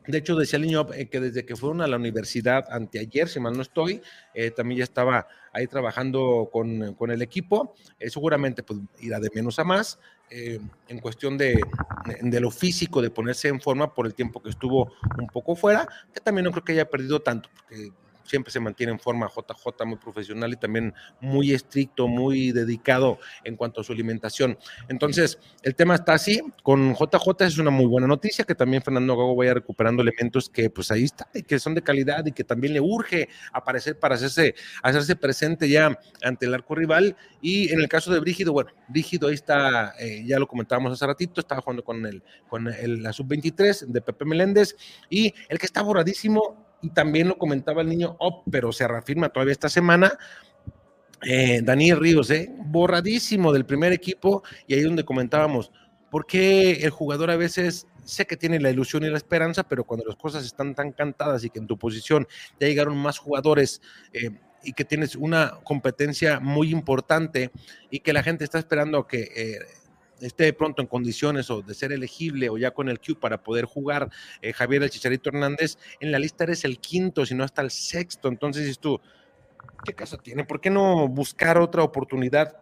de 0.05 0.17
hecho, 0.17 0.35
decía 0.35 0.57
el 0.57 0.63
niño 0.63 0.87
eh, 0.93 1.07
que 1.07 1.19
desde 1.19 1.45
que 1.45 1.55
fueron 1.55 1.81
a 1.81 1.87
la 1.87 1.97
universidad 1.97 2.65
anteayer, 2.69 3.29
si 3.29 3.39
mal 3.39 3.55
no 3.55 3.61
estoy, 3.61 4.01
eh, 4.33 4.51
también 4.51 4.79
ya 4.79 4.83
estaba 4.83 5.27
ahí 5.53 5.67
trabajando 5.67 6.49
con, 6.51 6.93
con 6.95 7.11
el 7.11 7.21
equipo. 7.21 7.73
Eh, 7.99 8.09
seguramente 8.09 8.63
pues, 8.63 8.79
irá 8.99 9.19
de 9.19 9.29
menos 9.33 9.59
a 9.59 9.63
más 9.63 9.99
en 10.35 10.97
cuestión 10.99 11.37
de, 11.37 11.63
de, 12.21 12.39
lo 12.39 12.49
físico, 12.49 13.03
de 13.03 13.11
ponerse 13.11 13.49
en 13.49 13.61
forma 13.61 13.93
por 13.93 14.07
el 14.07 14.15
tiempo 14.15 14.41
que 14.41 14.49
estuvo 14.49 14.91
un 15.19 15.27
poco 15.27 15.55
fuera, 15.55 15.87
que 16.11 16.21
también 16.21 16.45
no 16.45 16.51
creo 16.51 16.63
que 16.63 16.71
haya 16.71 16.89
perdido 16.89 17.21
tanto, 17.21 17.49
porque 17.55 17.91
siempre 18.23 18.51
se 18.51 18.59
mantiene 18.59 18.91
en 18.91 18.99
forma 18.99 19.27
JJ 19.27 19.85
muy 19.85 19.97
profesional 19.97 20.53
y 20.53 20.57
también 20.57 20.93
muy 21.19 21.53
estricto, 21.53 22.07
muy 22.07 22.51
dedicado 22.51 23.19
en 23.43 23.55
cuanto 23.55 23.81
a 23.81 23.83
su 23.83 23.91
alimentación. 23.93 24.57
Entonces, 24.87 25.39
el 25.61 25.75
tema 25.75 25.95
está 25.95 26.13
así, 26.13 26.41
con 26.61 26.93
JJ 26.93 27.45
es 27.45 27.57
una 27.57 27.71
muy 27.71 27.85
buena 27.85 28.07
noticia, 28.07 28.45
que 28.45 28.55
también 28.55 28.81
Fernando 28.81 29.15
Gago 29.15 29.35
vaya 29.35 29.53
recuperando 29.53 30.01
elementos 30.01 30.49
que 30.49 30.69
pues 30.69 30.91
ahí 30.91 31.03
está, 31.03 31.27
y 31.33 31.43
que 31.43 31.59
son 31.59 31.75
de 31.75 31.81
calidad 31.81 32.25
y 32.25 32.31
que 32.31 32.43
también 32.43 32.73
le 32.73 32.81
urge 32.81 33.29
aparecer 33.51 33.99
para 33.99 34.15
hacerse, 34.15 34.55
hacerse 34.81 35.15
presente 35.15 35.69
ya 35.69 35.97
ante 36.21 36.45
el 36.45 36.53
arco 36.53 36.75
rival. 36.75 37.15
Y 37.41 37.71
en 37.71 37.81
el 37.81 37.87
caso 37.87 38.11
de 38.11 38.19
Brígido, 38.19 38.53
bueno, 38.53 38.71
Brígido 38.87 39.27
ahí 39.27 39.35
está, 39.35 39.93
eh, 39.99 40.23
ya 40.25 40.39
lo 40.39 40.47
comentábamos 40.47 40.93
hace 40.93 41.05
ratito, 41.05 41.41
estaba 41.41 41.61
jugando 41.61 41.83
con, 41.83 42.05
el, 42.05 42.23
con 42.47 42.67
el, 42.67 43.03
la 43.03 43.13
sub-23 43.13 43.87
de 43.87 44.01
Pepe 44.01 44.25
Meléndez 44.25 44.75
y 45.09 45.33
el 45.49 45.59
que 45.59 45.65
está 45.65 45.81
borradísimo 45.81 46.62
y 46.83 46.89
también 46.89 47.29
lo 47.29 47.37
comentaba 47.37 47.81
el 47.81 47.89
niño 47.89 48.15
oh, 48.19 48.43
pero 48.51 48.71
se 48.71 48.87
reafirma 48.87 49.29
todavía 49.29 49.53
esta 49.53 49.69
semana. 49.69 50.17
Eh, 51.25 51.61
Daniel 51.63 51.99
Ríos, 51.99 52.29
eh, 52.29 52.51
borradísimo 52.65 53.53
del 53.53 53.65
primer 53.65 53.93
equipo, 53.93 54.43
y 54.67 54.75
ahí 54.75 54.81
donde 54.81 55.05
comentábamos, 55.05 55.71
¿por 56.11 56.27
qué 56.27 56.83
el 56.83 56.89
jugador 56.89 57.31
a 57.31 57.37
veces 57.37 57.87
sé 58.03 58.25
que 58.25 58.37
tiene 58.37 58.59
la 58.59 58.69
ilusión 58.69 59.03
y 59.03 59.09
la 59.09 59.17
esperanza, 59.17 59.63
pero 59.63 59.83
cuando 59.83 60.05
las 60.05 60.17
cosas 60.17 60.43
están 60.45 60.75
tan 60.75 60.91
cantadas 60.91 61.43
y 61.43 61.49
que 61.49 61.59
en 61.59 61.67
tu 61.67 61.77
posición 61.77 62.27
ya 62.59 62.67
llegaron 62.67 62.97
más 62.97 63.17
jugadores 63.17 63.81
eh, 64.11 64.31
y 64.63 64.73
que 64.73 64.85
tienes 64.85 65.15
una 65.15 65.59
competencia 65.63 66.39
muy 66.39 66.71
importante 66.71 67.51
y 67.89 67.99
que 67.99 68.13
la 68.13 68.23
gente 68.23 68.43
está 68.43 68.59
esperando 68.59 69.07
que 69.07 69.29
eh, 69.35 69.59
esté 70.27 70.53
pronto 70.53 70.81
en 70.81 70.87
condiciones 70.87 71.49
o 71.49 71.61
de 71.61 71.73
ser 71.73 71.91
elegible 71.91 72.49
o 72.49 72.57
ya 72.57 72.71
con 72.71 72.89
el 72.89 72.99
Q 72.99 73.19
para 73.19 73.43
poder 73.43 73.65
jugar 73.65 74.09
eh, 74.41 74.53
Javier 74.53 74.83
el 74.83 74.89
Chicharito 74.89 75.29
Hernández, 75.29 75.77
en 75.99 76.11
la 76.11 76.19
lista 76.19 76.43
eres 76.43 76.65
el 76.65 76.79
quinto, 76.79 77.25
si 77.25 77.35
no 77.35 77.43
hasta 77.43 77.61
el 77.61 77.71
sexto. 77.71 78.27
Entonces 78.27 78.63
dices 78.63 78.79
tú, 78.79 78.99
¿qué 79.83 79.93
caso 79.93 80.17
tiene? 80.17 80.45
¿Por 80.45 80.61
qué 80.61 80.69
no 80.69 81.07
buscar 81.07 81.57
otra 81.57 81.83
oportunidad? 81.83 82.57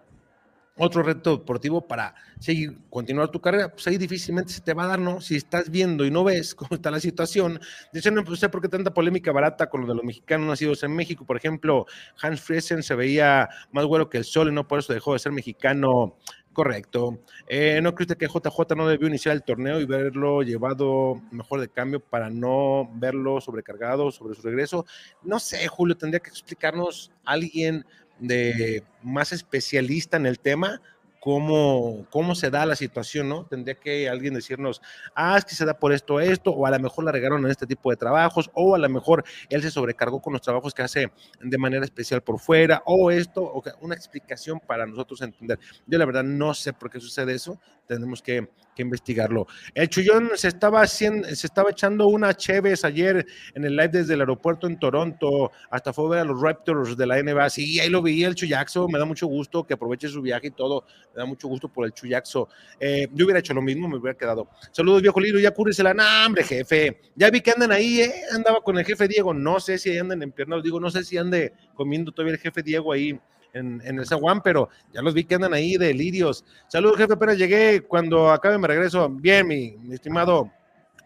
Otro 0.78 1.04
reto 1.04 1.38
deportivo 1.38 1.86
para 1.86 2.16
seguir, 2.40 2.78
continuar 2.90 3.30
tu 3.30 3.42
carrera, 3.42 3.70
pues 3.72 3.86
ahí 3.88 3.98
difícilmente 3.98 4.54
se 4.54 4.62
te 4.62 4.74
va 4.74 4.86
a 4.86 4.88
dar, 4.88 5.00
¿no? 5.00 5.20
Si 5.20 5.36
estás 5.36 5.70
viendo 5.70 6.06
y 6.06 6.12
no 6.12 6.24
ves 6.24 6.56
cómo 6.56 6.76
está 6.76 6.90
la 6.90 7.00
situación, 7.00 7.60
dicen, 7.92 8.16
no 8.16 8.24
pues, 8.24 8.40
sé 8.40 8.48
por 8.48 8.62
qué 8.62 8.70
tanta 8.70 8.94
polémica 8.94 9.34
barata 9.34 9.70
con 9.70 9.82
lo 9.82 9.88
de 9.88 9.96
los 9.96 10.04
mexicanos 10.04 10.48
nacidos 10.48 10.82
en 10.84 10.96
México. 10.96 11.26
Por 11.26 11.36
ejemplo, 11.36 11.86
Hans 12.22 12.42
Friesen 12.42 12.84
se 12.84 12.96
veía 12.96 13.50
más 13.72 13.86
bueno 13.86 14.10
que 14.10 14.18
el 14.18 14.24
sol 14.24 14.48
y 14.48 14.54
no 14.54 14.68
por 14.68 14.80
eso 14.80 14.94
dejó 14.94 15.14
de 15.14 15.20
ser 15.20 15.34
mexicano 15.34 16.18
Correcto. 16.54 17.18
Eh, 17.48 17.80
¿No 17.82 17.96
crees 17.96 18.14
que 18.16 18.28
JJ 18.28 18.76
no 18.76 18.88
debió 18.88 19.08
iniciar 19.08 19.36
el 19.36 19.44
torneo 19.44 19.80
y 19.80 19.86
verlo 19.86 20.42
llevado 20.42 21.22
mejor 21.32 21.62
de 21.62 21.70
cambio 21.70 22.02
para 22.02 22.30
no 22.30 22.90
verlo 22.96 23.40
sobrecargado 23.40 24.12
sobre 24.12 24.36
su 24.36 24.42
regreso? 24.42 24.86
No 25.24 25.40
sé, 25.40 25.66
Julio, 25.68 25.96
tendría 25.96 26.20
que 26.20 26.30
explicarnos 26.30 27.12
alguien 27.24 27.86
de 28.20 28.84
más 29.02 29.32
especialista 29.32 30.18
en 30.18 30.26
el 30.26 30.40
tema 30.40 30.82
cómo, 31.22 32.08
cómo 32.10 32.34
se 32.34 32.50
da 32.50 32.66
la 32.66 32.76
situación, 32.76 33.30
¿no? 33.30 33.46
Tendría 33.46 33.76
que 33.76 34.10
alguien 34.10 34.34
decirnos, 34.34 34.82
ah, 35.14 35.38
es 35.38 35.46
que 35.46 35.54
se 35.54 35.66
da 35.66 35.78
por 35.78 35.94
esto, 35.94 36.20
esto, 36.20 36.50
o 36.50 36.66
a 36.66 36.72
lo 36.72 36.80
mejor 36.80 37.06
la 37.06 37.12
regaron 37.12 37.46
en 37.46 37.52
este 37.52 37.68
tipo 37.68 37.92
de 37.92 37.96
trabajos, 37.96 38.50
o 38.56 38.74
a 38.74 38.80
lo 38.80 38.90
mejor 38.90 39.24
él 39.50 39.62
se 39.62 39.70
sobrecargó 39.70 40.20
con 40.20 40.34
los 40.34 40.42
trabajos 40.42 40.74
que 40.74 40.82
hace 40.82 41.12
de 41.40 41.58
manera 41.60 41.86
especial 41.86 42.24
por 42.24 42.40
fuera, 42.40 42.82
o 42.88 43.12
esto, 43.12 43.44
o 43.44 43.64
una 43.82 43.94
explicación 43.94 44.60
para 44.60 44.88
nosotros 44.88 45.22
entender. 45.22 45.60
Yo 45.86 46.00
la 46.00 46.06
verdad 46.06 46.24
no 46.24 46.56
sé 46.56 46.74
por 46.74 46.90
qué 46.90 47.00
sucede 47.00 47.36
eso, 47.36 47.60
tenemos 47.86 48.24
que, 48.24 48.50
que 48.76 48.82
investigarlo. 48.82 49.48
El 49.74 49.90
Chullón 49.90 50.32
se 50.36 50.48
estaba 50.48 50.82
haciendo, 50.82 51.28
se 51.28 51.48
estaba 51.48 51.72
echando 51.72 52.08
una 52.08 52.34
Cheves 52.34 52.86
ayer 52.86 53.26
en 53.54 53.66
el 53.66 53.76
live 53.76 53.90
desde 53.90 54.14
el 54.14 54.22
aeropuerto 54.22 54.68
en 54.68 54.80
Toronto, 54.80 55.52
hasta 55.70 55.94
fue 55.94 56.06
a 56.06 56.10
ver 56.10 56.20
a 56.20 56.24
los 56.26 56.42
Raptors 56.42 56.96
de 56.98 57.06
la 57.06 57.22
NBA, 57.22 57.50
sí, 57.50 57.80
ahí 57.80 57.90
lo 57.90 58.02
vi, 58.02 58.24
el 58.24 58.36
Chuyaxo, 58.36 58.88
me 58.88 59.00
da 59.00 59.06
mucho 59.06 59.28
gusto 59.28 59.66
que 59.66 59.74
aproveche 59.74 60.08
su 60.08 60.22
viaje 60.22 60.48
y 60.48 60.52
todo, 60.52 60.86
me 61.14 61.20
da 61.20 61.26
mucho 61.26 61.48
gusto 61.48 61.68
por 61.68 61.86
el 61.86 61.94
Chuyaxo. 61.94 62.50
Eh, 62.80 63.08
yo 63.14 63.26
hubiera 63.26 63.40
hecho 63.40 63.54
lo 63.54 63.62
mismo, 63.62 63.88
me 63.88 63.98
hubiera 63.98 64.18
quedado. 64.18 64.48
Saludos, 64.72 65.02
viejo 65.02 65.20
Lilo, 65.20 65.40
ya 65.40 65.52
cúresela, 65.52 65.94
la 65.94 66.26
hambre, 66.26 66.44
jefe. 66.44 67.02
Ya 67.16 67.30
vi 67.30 67.42
que 67.42 67.52
andan 67.52 67.72
ahí, 67.72 68.02
¿eh? 68.02 68.14
andaba 68.34 68.62
con 68.62 68.78
el 68.78 68.86
jefe 68.86 69.08
Diego, 69.08 69.34
no 69.34 69.60
sé 69.60 69.78
si 69.78 69.98
andan 69.98 70.22
en 70.24 70.32
piernas, 70.32 70.64
digo, 70.64 70.80
no 70.80 70.90
sé 70.90 71.04
si 71.04 71.18
ande 71.18 71.54
comiendo 71.74 72.12
todavía 72.12 72.36
el 72.36 72.40
jefe 72.40 72.64
Diego 72.64 72.94
ahí 72.94 73.20
en, 73.54 73.82
en 73.84 74.00
el 74.00 74.06
Zaguán, 74.06 74.42
pero 74.42 74.70
ya 74.94 75.02
los 75.02 75.14
vi 75.14 75.24
que 75.24 75.36
andan 75.36 75.54
ahí 75.54 75.78
de 75.78 75.94
lirios. 75.94 76.44
Saludos, 76.68 76.98
jefe, 76.98 77.14
apenas 77.14 77.38
llegué 77.38 77.82
cuando 77.82 78.32
acabe 78.32 78.58
me 78.58 78.68
regreso. 78.68 79.10
Bien, 79.10 79.48
mi, 79.48 79.76
estimado 79.92 80.52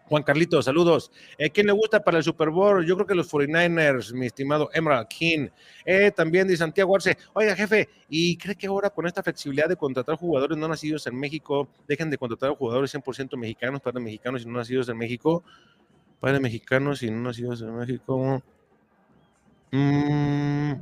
Juan 0.08 0.22
Carlito, 0.22 0.62
saludos. 0.62 1.10
Eh, 1.36 1.50
¿Quién 1.50 1.66
le 1.66 1.72
gusta 1.72 2.02
para 2.02 2.18
el 2.18 2.24
Super 2.24 2.50
Bowl? 2.50 2.86
Yo 2.86 2.94
creo 2.94 3.06
que 3.06 3.14
los 3.14 3.32
49ers, 3.32 4.12
mi 4.12 4.26
estimado 4.26 4.70
Emerald 4.72 5.08
King. 5.08 5.48
Eh, 5.84 6.12
también 6.12 6.46
de 6.46 6.56
Santiago 6.56 6.94
Arce. 6.94 7.16
Oiga, 7.32 7.56
jefe, 7.56 7.88
¿y 8.08 8.36
cree 8.36 8.54
que 8.54 8.68
ahora 8.68 8.90
con 8.90 9.06
esta 9.06 9.22
flexibilidad 9.22 9.68
de 9.68 9.76
contratar 9.76 10.16
jugadores 10.16 10.56
no 10.56 10.68
nacidos 10.68 11.06
en 11.08 11.18
México, 11.18 11.68
dejen 11.88 12.10
de 12.10 12.18
contratar 12.18 12.50
jugadores 12.50 12.94
100% 12.94 13.36
mexicanos, 13.36 13.80
padres 13.80 14.02
mexicanos 14.02 14.42
y 14.42 14.46
no 14.46 14.58
nacidos 14.58 14.88
en 14.88 14.96
México? 14.96 15.42
Padres 16.20 16.40
mexicanos 16.40 17.02
y 17.02 17.10
no 17.10 17.22
nacidos 17.22 17.62
en 17.62 17.76
México. 17.76 18.42
Mm, 19.72 20.74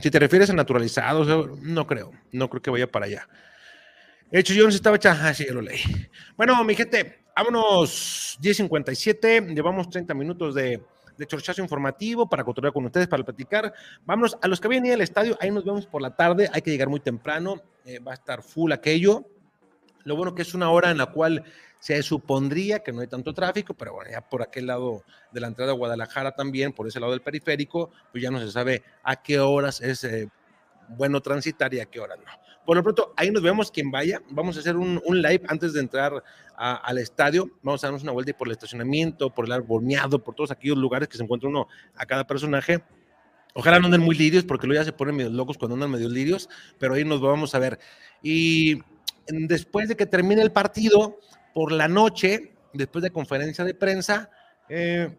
si 0.00 0.10
te 0.10 0.18
refieres 0.18 0.50
a 0.50 0.52
naturalizados, 0.54 1.58
no 1.60 1.86
creo. 1.86 2.12
No 2.32 2.48
creo 2.48 2.62
que 2.62 2.70
vaya 2.70 2.90
para 2.90 3.06
allá. 3.06 3.28
De 4.30 4.40
hecho, 4.40 4.54
yo 4.54 4.62
no 4.64 4.68
estaba 4.68 4.96
echando. 4.96 5.22
Ah, 5.24 5.34
sí, 5.34 5.44
ya 5.46 5.52
lo 5.52 5.60
leí. 5.60 5.80
Bueno, 6.36 6.62
mi 6.64 6.74
gente, 6.74 7.24
vámonos. 7.36 8.38
10.57. 8.40 9.54
Llevamos 9.54 9.90
30 9.90 10.14
minutos 10.14 10.54
de, 10.54 10.80
de 11.16 11.26
chorchazo 11.26 11.62
informativo 11.62 12.28
para 12.28 12.44
controlar 12.44 12.72
con 12.72 12.84
ustedes, 12.84 13.08
para 13.08 13.24
platicar. 13.24 13.74
Vámonos 14.06 14.38
a 14.40 14.48
los 14.48 14.60
que 14.60 14.68
vienen 14.68 14.92
al 14.92 15.00
estadio. 15.00 15.36
Ahí 15.40 15.50
nos 15.50 15.64
vemos 15.64 15.86
por 15.86 16.00
la 16.00 16.14
tarde. 16.14 16.48
Hay 16.52 16.62
que 16.62 16.70
llegar 16.70 16.88
muy 16.88 17.00
temprano. 17.00 17.60
Eh, 17.84 17.98
va 17.98 18.12
a 18.12 18.14
estar 18.14 18.42
full 18.42 18.72
aquello. 18.72 19.24
Lo 20.04 20.16
bueno 20.16 20.34
que 20.34 20.42
es 20.42 20.54
una 20.54 20.70
hora 20.70 20.90
en 20.90 20.98
la 20.98 21.06
cual 21.06 21.44
se 21.80 22.02
supondría 22.02 22.80
que 22.80 22.92
no 22.92 23.00
hay 23.00 23.08
tanto 23.08 23.34
tráfico, 23.34 23.74
pero 23.74 23.94
bueno, 23.94 24.10
ya 24.10 24.20
por 24.20 24.42
aquel 24.42 24.66
lado 24.66 25.02
de 25.32 25.40
la 25.40 25.48
entrada 25.48 25.72
a 25.72 25.74
Guadalajara 25.74 26.32
también, 26.32 26.72
por 26.72 26.86
ese 26.86 27.00
lado 27.00 27.12
del 27.12 27.22
periférico, 27.22 27.90
pues 28.12 28.22
ya 28.22 28.30
no 28.30 28.38
se 28.38 28.52
sabe 28.52 28.84
a 29.02 29.20
qué 29.20 29.40
horas 29.40 29.80
es 29.80 30.04
eh, 30.04 30.28
bueno 30.90 31.20
transitar 31.20 31.72
y 31.74 31.80
a 31.80 31.86
qué 31.86 31.98
horas 31.98 32.18
no. 32.18 32.30
Por 32.66 32.76
lo 32.76 32.82
pronto, 32.82 33.14
ahí 33.16 33.30
nos 33.30 33.42
vemos 33.42 33.70
quien 33.70 33.90
vaya. 33.90 34.22
Vamos 34.30 34.56
a 34.56 34.60
hacer 34.60 34.76
un, 34.76 35.00
un 35.04 35.22
live 35.22 35.42
antes 35.48 35.72
de 35.72 35.80
entrar 35.80 36.22
a, 36.54 36.74
al 36.76 36.98
estadio. 36.98 37.50
Vamos 37.62 37.82
a 37.82 37.86
darnos 37.86 38.02
una 38.02 38.12
vuelta 38.12 38.36
por 38.36 38.46
el 38.46 38.52
estacionamiento, 38.52 39.30
por 39.30 39.46
el 39.46 39.52
arbolmeado, 39.52 40.22
por 40.22 40.34
todos 40.34 40.50
aquellos 40.50 40.76
lugares 40.76 41.08
que 41.08 41.16
se 41.16 41.22
encuentra 41.22 41.48
uno 41.48 41.66
a 41.96 42.04
cada 42.04 42.26
personaje. 42.26 42.84
Ojalá 43.54 43.80
no 43.80 43.86
anden 43.86 44.02
muy 44.02 44.14
lirios, 44.14 44.44
porque 44.44 44.66
luego 44.66 44.82
ya 44.82 44.84
se 44.84 44.92
ponen 44.92 45.16
medio 45.16 45.30
locos 45.30 45.58
cuando 45.58 45.74
andan 45.74 45.90
medio 45.90 46.08
lirios, 46.08 46.48
pero 46.78 46.94
ahí 46.94 47.04
nos 47.04 47.20
vamos 47.20 47.54
a 47.54 47.58
ver. 47.58 47.80
Y 48.22 48.78
después 49.26 49.88
de 49.88 49.96
que 49.96 50.06
termine 50.06 50.42
el 50.42 50.52
partido, 50.52 51.18
por 51.54 51.72
la 51.72 51.88
noche, 51.88 52.52
después 52.72 53.02
de 53.02 53.10
conferencia 53.10 53.64
de 53.64 53.74
prensa, 53.74 54.30
eh, 54.68 55.16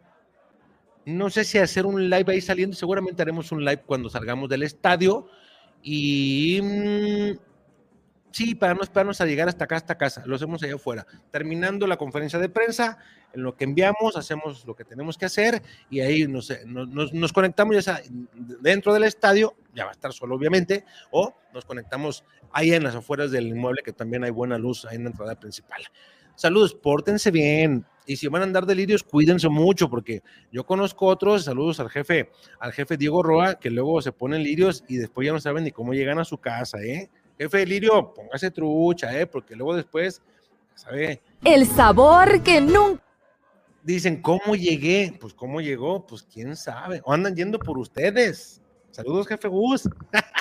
no 1.05 1.29
sé 1.29 1.43
si 1.43 1.57
hacer 1.57 1.85
un 1.85 2.09
live 2.09 2.33
ahí 2.33 2.41
saliendo, 2.41 2.75
seguramente 2.75 3.21
haremos 3.21 3.51
un 3.51 3.65
live 3.65 3.81
cuando 3.85 4.09
salgamos 4.09 4.49
del 4.49 4.63
estadio 4.63 5.27
y 5.81 6.59
mmm, 6.61 7.37
sí, 8.31 8.55
para 8.55 8.73
no 8.73 8.81
esperarnos 8.81 9.19
a 9.19 9.25
llegar 9.25 9.47
hasta 9.47 9.65
acá, 9.65 9.75
hasta 9.75 9.97
casa, 9.97 10.23
lo 10.25 10.35
hacemos 10.35 10.61
allá 10.63 10.75
afuera. 10.75 11.05
Terminando 11.31 11.87
la 11.87 11.97
conferencia 11.97 12.39
de 12.39 12.49
prensa, 12.49 12.97
en 13.33 13.43
lo 13.43 13.55
que 13.55 13.63
enviamos, 13.63 14.15
hacemos 14.15 14.65
lo 14.65 14.75
que 14.75 14.83
tenemos 14.83 15.17
que 15.17 15.25
hacer 15.25 15.61
y 15.89 16.01
ahí 16.01 16.27
nos, 16.27 16.51
nos 16.65 17.33
conectamos 17.33 17.89
dentro 18.61 18.93
del 18.93 19.03
estadio, 19.03 19.55
ya 19.73 19.85
va 19.85 19.91
a 19.91 19.93
estar 19.93 20.13
solo 20.13 20.35
obviamente, 20.35 20.85
o 21.11 21.33
nos 21.53 21.65
conectamos 21.65 22.23
ahí 22.51 22.73
en 22.73 22.83
las 22.83 22.95
afueras 22.95 23.31
del 23.31 23.47
inmueble 23.47 23.81
que 23.83 23.93
también 23.93 24.23
hay 24.23 24.31
buena 24.31 24.57
luz 24.57 24.85
ahí 24.85 24.97
en 24.97 25.05
la 25.05 25.09
entrada 25.09 25.39
principal. 25.39 25.81
Saludos, 26.35 26.73
pórtense 26.73 27.31
bien. 27.31 27.85
Y 28.05 28.15
si 28.17 28.27
van 28.27 28.41
a 28.41 28.45
andar 28.45 28.65
delirios, 28.65 29.03
cuídense 29.03 29.47
mucho, 29.47 29.89
porque 29.89 30.23
yo 30.51 30.65
conozco 30.65 31.05
otros, 31.05 31.45
saludos 31.45 31.79
al 31.79 31.89
jefe, 31.89 32.29
al 32.59 32.73
jefe 32.73 32.97
Diego 32.97 33.21
Roa, 33.21 33.59
que 33.59 33.69
luego 33.69 34.01
se 34.01 34.11
ponen 34.11 34.43
lirios 34.43 34.83
y 34.87 34.97
después 34.97 35.25
ya 35.25 35.33
no 35.33 35.39
saben 35.39 35.63
ni 35.63 35.71
cómo 35.71 35.93
llegan 35.93 36.19
a 36.19 36.25
su 36.25 36.37
casa, 36.37 36.79
¿eh? 36.81 37.09
Jefe 37.37 37.65
Lirio, 37.65 38.13
póngase 38.13 38.51
trucha, 38.51 39.17
¿eh? 39.19 39.25
Porque 39.25 39.55
luego 39.55 39.75
después, 39.75 40.21
¿sabe? 40.75 41.21
El 41.43 41.65
sabor 41.65 42.43
que 42.43 42.61
nunca. 42.61 43.03
Dicen, 43.83 44.21
¿cómo 44.21 44.55
llegué? 44.55 45.15
Pues, 45.19 45.33
¿cómo 45.33 45.59
llegó? 45.59 46.05
Pues, 46.05 46.21
quién 46.21 46.55
sabe. 46.55 47.01
O 47.03 47.13
andan 47.13 47.35
yendo 47.35 47.57
por 47.57 47.79
ustedes. 47.79 48.61
Saludos, 48.91 49.27
jefe 49.27 49.47
Gus. 49.47 49.89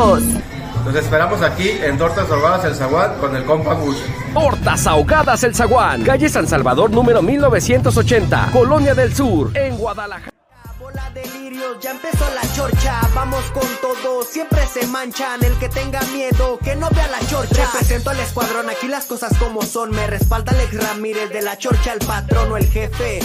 Nos 0.00 0.94
esperamos 0.94 1.42
aquí 1.42 1.68
en 1.68 1.98
Tortas 1.98 2.30
Ahogadas 2.30 2.64
El 2.64 2.74
Zaguán 2.74 3.18
con 3.20 3.36
el 3.36 3.44
compa 3.44 3.74
Gus. 3.74 3.98
Tortas 4.32 4.86
Ahogadas 4.86 5.44
El 5.44 5.54
Zaguán. 5.54 6.02
Calle 6.04 6.30
San 6.30 6.48
Salvador 6.48 6.90
número 6.90 7.20
1980, 7.20 8.48
Colonia 8.50 8.94
del 8.94 9.14
Sur, 9.14 9.54
en 9.54 9.76
Guadalajara. 9.76 10.32
Bola 10.80 11.10
delirios, 11.12 11.76
ya 11.82 11.90
empezó 11.90 12.24
la 12.34 12.40
chorcha, 12.54 12.98
vamos 13.14 13.44
con 13.52 13.68
todo, 13.82 14.22
siempre 14.22 14.66
se 14.66 14.86
manchan, 14.86 15.44
el 15.44 15.52
que 15.58 15.68
tenga 15.68 16.00
miedo, 16.14 16.58
que 16.64 16.76
no 16.76 16.88
vea 16.88 17.06
la 17.08 17.20
chorcha. 17.28 17.66
Represento 17.70 18.08
al 18.08 18.20
escuadrón, 18.20 18.70
aquí 18.70 18.88
las 18.88 19.04
cosas 19.04 19.36
como 19.36 19.60
son, 19.60 19.90
me 19.90 20.06
respalda 20.06 20.52
Alex 20.52 20.82
Ramírez 20.82 21.28
de 21.28 21.42
la 21.42 21.58
chorcha, 21.58 21.92
el 21.92 21.98
patrono, 21.98 22.56
el 22.56 22.66
jefe. 22.66 23.20